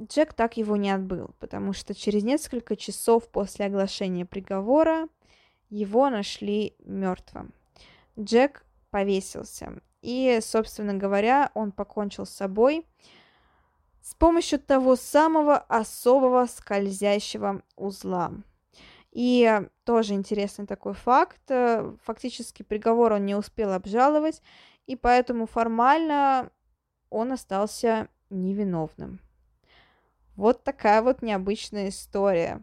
Джек 0.00 0.32
так 0.32 0.56
его 0.56 0.76
не 0.76 0.90
отбыл, 0.90 1.34
потому 1.38 1.74
что 1.74 1.94
через 1.94 2.24
несколько 2.24 2.74
часов 2.74 3.28
после 3.28 3.66
оглашения 3.66 4.24
приговора 4.24 5.08
его 5.68 6.08
нашли 6.08 6.74
мертвым. 6.78 7.52
Джек 8.18 8.64
повесился, 8.88 9.82
и, 10.00 10.38
собственно 10.40 10.94
говоря, 10.94 11.50
он 11.52 11.72
покончил 11.72 12.24
с 12.24 12.30
собой 12.30 12.86
с 14.00 14.14
помощью 14.14 14.58
того 14.58 14.96
самого 14.96 15.58
особого 15.58 16.46
скользящего 16.46 17.62
узла. 17.76 18.32
И 19.12 19.60
тоже 19.84 20.14
интересный 20.14 20.66
такой 20.66 20.94
факт. 20.94 21.40
Э, 21.48 21.94
фактически 22.02 22.62
приговор 22.62 23.12
он 23.12 23.26
не 23.26 23.34
успел 23.34 23.72
обжаловать, 23.72 24.42
и 24.86 24.96
поэтому 24.96 25.46
формально 25.46 26.50
он 27.10 27.32
остался 27.32 28.08
невиновным. 28.30 29.20
Вот 30.34 30.64
такая 30.64 31.02
вот 31.02 31.20
необычная 31.20 31.90
история. 31.90 32.62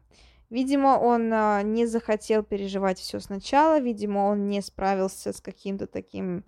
Видимо, 0.50 0.98
он 1.00 1.32
а, 1.32 1.62
не 1.62 1.86
захотел 1.86 2.42
переживать 2.42 2.98
все 2.98 3.20
сначала, 3.20 3.80
видимо, 3.80 4.22
он 4.22 4.48
не 4.48 4.62
справился 4.62 5.32
с 5.32 5.40
каким-то 5.40 5.86
таким, 5.86 6.44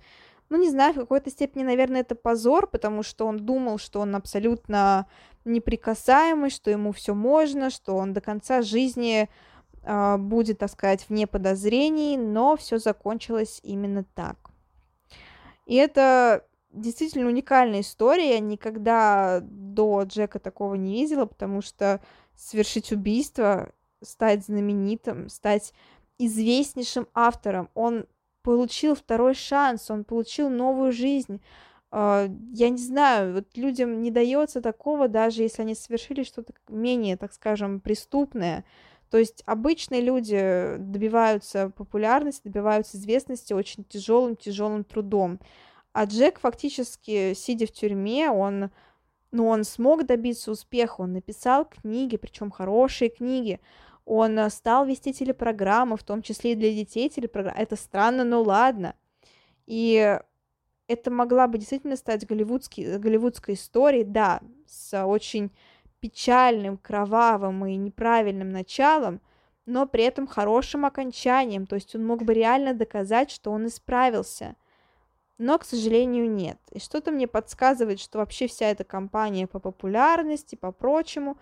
ну, 0.50 0.58
не 0.58 0.72
знаю, 0.72 0.94
в 0.94 0.98
какой-то 0.98 1.30
степени, 1.30 1.62
наверное, 1.62 2.02
это 2.02 2.16
позор, 2.16 2.66
потому 2.66 3.04
что 3.04 3.28
он 3.28 3.38
думал, 3.38 3.78
что 3.78 4.00
он 4.00 4.16
абсолютно 4.16 5.06
неприкасаемый, 5.46 6.50
что 6.50 6.72
ему 6.72 6.92
все 6.92 7.14
можно, 7.14 7.70
что 7.70 7.96
он 7.96 8.14
до 8.14 8.22
конца 8.22 8.64
жизни 8.64 9.30
будет, 9.84 10.60
так 10.60 10.70
сказать, 10.70 11.06
вне 11.10 11.26
подозрений, 11.28 12.18
но 12.18 12.56
все 12.56 12.78
закончилось 12.78 13.60
именно 13.64 14.04
так. 14.04 14.38
И 15.66 15.76
это 15.76 16.46
действительно 16.72 17.28
уникальная 17.28 17.82
история. 17.82 18.32
Я 18.32 18.40
никогда 18.40 19.40
до 19.42 20.04
Джека 20.04 20.40
такого 20.40 20.76
не 20.76 20.94
видела, 20.94 21.26
потому 21.26 21.62
что 21.62 22.02
совершить 22.36 22.92
убийство, 22.92 23.72
стать 24.02 24.46
знаменитым, 24.46 25.30
стать 25.30 25.74
известнейшим 26.18 27.08
автором, 27.14 27.70
он 27.74 28.06
получил 28.44 28.96
второй 28.96 29.34
шанс, 29.34 29.90
он 29.90 30.04
получил 30.04 30.50
новую 30.50 30.92
жизнь. 30.92 31.42
А, 31.92 32.28
я 32.54 32.70
не 32.70 32.78
знаю, 32.78 33.34
вот 33.34 33.56
людям 33.56 34.02
не 34.02 34.12
дается 34.12 34.62
такого, 34.62 35.08
даже 35.08 35.44
если 35.44 35.62
они 35.62 35.76
совершили 35.76 36.24
что-то 36.24 36.54
менее, 36.68 37.18
так 37.18 37.34
скажем, 37.34 37.80
преступное. 37.80 38.64
То 39.12 39.18
есть 39.18 39.44
обычные 39.46 40.00
люди 40.00 40.78
добиваются 40.80 41.70
популярности, 41.76 42.44
добиваются 42.46 42.96
известности 42.96 43.52
очень 43.52 43.84
тяжелым, 43.84 44.38
тяжелым 44.38 44.86
трудом. 44.86 45.42
А 45.92 46.06
Джек 46.06 46.40
фактически, 46.40 47.34
сидя 47.34 47.68
в 47.68 47.74
тюрьме, 47.74 48.32
он, 48.32 48.72
ну, 49.32 49.48
он 49.48 49.66
смог 49.66 50.06
добиться 50.06 50.50
успеха, 50.50 51.02
он 51.02 51.12
написал 51.12 51.66
книги, 51.66 52.16
причем 52.16 52.52
хорошие 52.52 53.10
книги. 53.10 53.60
Он 54.06 54.40
э, 54.40 54.50
стал 54.50 54.86
вести 54.86 55.14
телепрограммы, 55.14 55.98
в 55.98 56.04
том 56.04 56.22
числе 56.22 56.54
и 56.54 56.56
для 56.56 56.72
детей 56.74 57.10
телепрограммы. 57.10 57.60
Это 57.60 57.76
странно, 57.76 58.24
но 58.24 58.42
ладно. 58.42 58.96
И 59.68 60.18
это 60.88 61.12
могла 61.12 61.48
бы 61.48 61.58
действительно 61.58 61.98
стать 61.98 62.26
голливудский, 62.26 62.98
голливудской 62.98 63.56
историей, 63.56 64.06
да, 64.06 64.40
с 64.66 65.06
очень 65.06 65.52
печальным, 66.02 66.78
кровавым 66.78 67.66
и 67.66 67.76
неправильным 67.78 68.50
началом, 68.50 69.22
но 69.66 69.86
при 69.86 70.04
этом 70.04 70.28
хорошим 70.28 70.86
окончанием, 70.86 71.68
то 71.68 71.76
есть 71.76 71.96
он 71.96 72.06
мог 72.06 72.24
бы 72.24 72.34
реально 72.34 72.74
доказать, 72.74 73.32
что 73.32 73.52
он 73.52 73.68
исправился. 73.68 74.56
Но, 75.38 75.58
к 75.58 75.66
сожалению, 75.66 76.30
нет. 76.30 76.60
И 76.72 76.80
что-то 76.80 77.12
мне 77.12 77.28
подсказывает, 77.28 78.00
что 78.00 78.20
вообще 78.20 78.48
вся 78.48 78.68
эта 78.68 78.84
кампания 78.84 79.48
по 79.48 79.60
популярности, 79.60 80.56
по 80.56 80.72
прочему, 80.72 81.38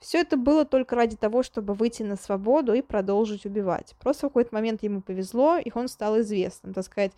все 0.00 0.20
это 0.20 0.36
было 0.36 0.64
только 0.64 0.96
ради 0.96 1.16
того, 1.16 1.42
чтобы 1.42 1.74
выйти 1.74 2.02
на 2.02 2.16
свободу 2.16 2.72
и 2.74 2.82
продолжить 2.82 3.46
убивать. 3.46 3.94
Просто 3.98 4.26
в 4.26 4.30
какой-то 4.30 4.54
момент 4.54 4.82
ему 4.82 5.02
повезло, 5.02 5.58
и 5.58 5.70
он 5.74 5.88
стал 5.88 6.20
известным, 6.20 6.74
так 6.74 6.84
сказать, 6.84 7.12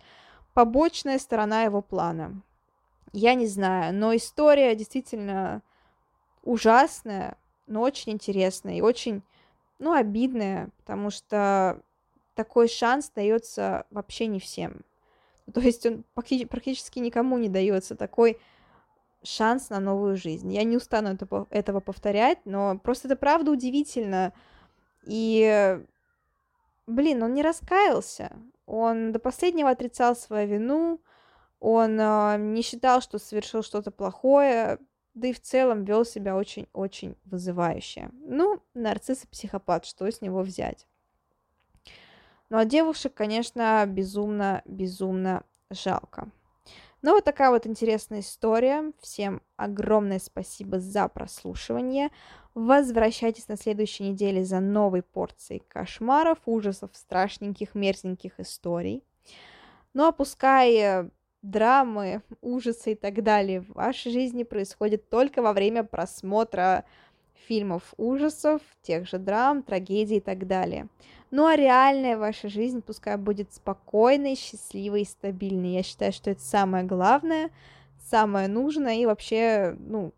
побочная 0.53 1.17
сторона 1.17 1.63
его 1.63 1.81
плана. 1.81 2.41
Я 3.13 3.35
не 3.35 3.47
знаю, 3.47 3.93
но 3.93 4.15
история 4.15 4.75
действительно 4.75 5.61
ужасная, 6.43 7.37
но 7.67 7.81
очень 7.81 8.13
интересная 8.13 8.75
и 8.75 8.81
очень, 8.81 9.23
ну, 9.79 9.93
обидная, 9.93 10.69
потому 10.77 11.09
что 11.09 11.81
такой 12.35 12.67
шанс 12.67 13.11
дается 13.15 13.85
вообще 13.89 14.27
не 14.27 14.39
всем. 14.39 14.81
То 15.53 15.61
есть 15.61 15.85
он 15.85 16.03
практически 16.13 16.99
никому 16.99 17.37
не 17.37 17.49
дается 17.49 17.95
такой 17.95 18.37
шанс 19.23 19.69
на 19.69 19.79
новую 19.79 20.17
жизнь. 20.17 20.51
Я 20.51 20.63
не 20.63 20.77
устану 20.77 21.09
это, 21.09 21.47
этого 21.49 21.79
повторять, 21.79 22.39
но 22.45 22.77
просто 22.77 23.07
это 23.07 23.15
правда 23.15 23.51
удивительно. 23.51 24.33
И, 25.05 25.79
блин, 26.87 27.23
он 27.23 27.33
не 27.33 27.41
раскаялся. 27.41 28.31
Он 28.65 29.11
до 29.11 29.19
последнего 29.19 29.69
отрицал 29.69 30.15
свою 30.15 30.47
вину, 30.47 30.99
он 31.59 31.97
э, 31.99 32.37
не 32.39 32.61
считал, 32.61 33.01
что 33.01 33.19
совершил 33.19 33.63
что-то 33.63 33.91
плохое, 33.91 34.79
да 35.13 35.27
и 35.27 35.33
в 35.33 35.41
целом 35.41 35.83
вел 35.83 36.05
себя 36.05 36.35
очень-очень 36.35 37.15
вызывающе. 37.25 38.09
Ну, 38.13 38.61
нарцисс 38.73 39.23
и 39.23 39.27
психопат, 39.27 39.85
что 39.85 40.09
с 40.09 40.21
него 40.21 40.41
взять? 40.41 40.87
Ну, 42.49 42.57
а 42.57 42.65
девушек, 42.65 43.13
конечно, 43.13 43.83
безумно-безумно 43.87 45.43
жалко. 45.69 46.29
Ну, 47.01 47.13
вот 47.13 47.25
такая 47.25 47.49
вот 47.49 47.67
интересная 47.67 48.21
история. 48.21 48.93
Всем 49.01 49.41
огромное 49.57 50.19
спасибо 50.19 50.79
за 50.79 51.07
прослушивание. 51.09 52.11
Возвращайтесь 52.53 53.47
на 53.47 53.57
следующей 53.57 54.03
неделе 54.03 54.45
за 54.45 54.59
новой 54.59 55.01
порцией 55.01 55.63
кошмаров, 55.67 56.37
ужасов, 56.45 56.91
страшненьких, 56.93 57.75
мерзеньких 57.75 58.39
историй. 58.39 59.03
Ну, 59.93 60.07
а 60.07 60.11
пускай 60.11 61.09
драмы, 61.43 62.23
ужасы 62.41 62.93
и 62.93 62.95
так 62.95 63.21
далее 63.21 63.61
в 63.61 63.73
вашей 63.73 64.11
жизни 64.11 64.43
происходят 64.43 65.07
только 65.09 65.41
во 65.41 65.53
время 65.53 65.83
просмотра 65.83 66.85
фильмов 67.47 67.93
ужасов, 67.97 68.61
тех 68.81 69.07
же 69.07 69.19
драм, 69.19 69.61
трагедий 69.61 70.17
и 70.17 70.21
так 70.21 70.47
далее. 70.47 70.87
Ну 71.29 71.45
а 71.45 71.55
реальная 71.55 72.17
ваша 72.17 72.47
жизнь 72.47 72.81
пускай 72.81 73.17
будет 73.17 73.53
спокойной, 73.53 74.35
счастливой 74.35 75.01
и 75.01 75.05
стабильной. 75.05 75.73
Я 75.73 75.83
считаю, 75.83 76.13
что 76.13 76.31
это 76.31 76.41
самое 76.41 76.85
главное, 76.85 77.51
самое 78.09 78.47
нужное 78.47 78.95
и 78.95 79.05
вообще, 79.05 79.75
ну, 79.77 80.13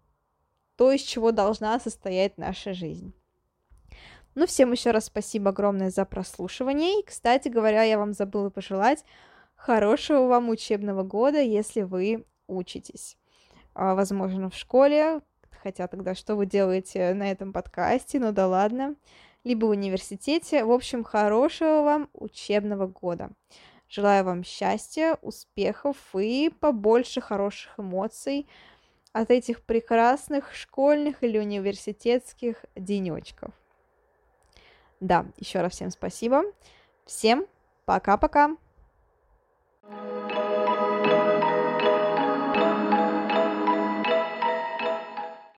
то, 0.75 0.91
из 0.91 1.01
чего 1.01 1.31
должна 1.31 1.79
состоять 1.79 2.37
наша 2.37 2.73
жизнь. 2.73 3.13
Ну, 4.35 4.45
всем 4.45 4.73
еще 4.73 4.91
раз 4.91 5.05
спасибо 5.05 5.51
огромное 5.51 5.89
за 5.89 6.03
прослушивание. 6.03 6.99
И, 6.99 7.05
кстати 7.05 7.47
говоря, 7.47 7.83
я 7.83 7.97
вам 7.97 8.11
забыла 8.11 8.49
пожелать 8.49 9.05
Хорошего 9.65 10.27
вам 10.27 10.49
учебного 10.49 11.01
года, 11.01 11.41
если 11.41 11.81
вы 11.81 12.23
учитесь. 12.45 13.17
А, 13.73 13.95
возможно, 13.95 14.51
в 14.51 14.55
школе, 14.55 15.21
хотя 15.63 15.87
тогда 15.87 16.13
что 16.13 16.35
вы 16.35 16.45
делаете 16.45 17.15
на 17.15 17.31
этом 17.31 17.51
подкасте, 17.51 18.19
ну 18.19 18.31
да 18.31 18.45
ладно, 18.45 18.95
либо 19.43 19.65
в 19.65 19.71
университете. 19.71 20.63
В 20.65 20.71
общем, 20.71 21.03
хорошего 21.03 21.81
вам 21.81 22.09
учебного 22.13 22.85
года. 22.85 23.31
Желаю 23.89 24.23
вам 24.25 24.43
счастья, 24.43 25.17
успехов 25.23 25.97
и 26.13 26.51
побольше 26.59 27.19
хороших 27.19 27.79
эмоций 27.79 28.47
от 29.13 29.31
этих 29.31 29.63
прекрасных 29.63 30.53
школьных 30.53 31.23
или 31.23 31.39
университетских 31.39 32.65
денечков. 32.75 33.49
Да, 34.99 35.25
еще 35.37 35.61
раз 35.61 35.71
всем 35.71 35.89
спасибо. 35.89 36.43
Всем 37.07 37.47
пока-пока. 37.85 38.57
Thank 39.87 40.49
you. 40.49 40.54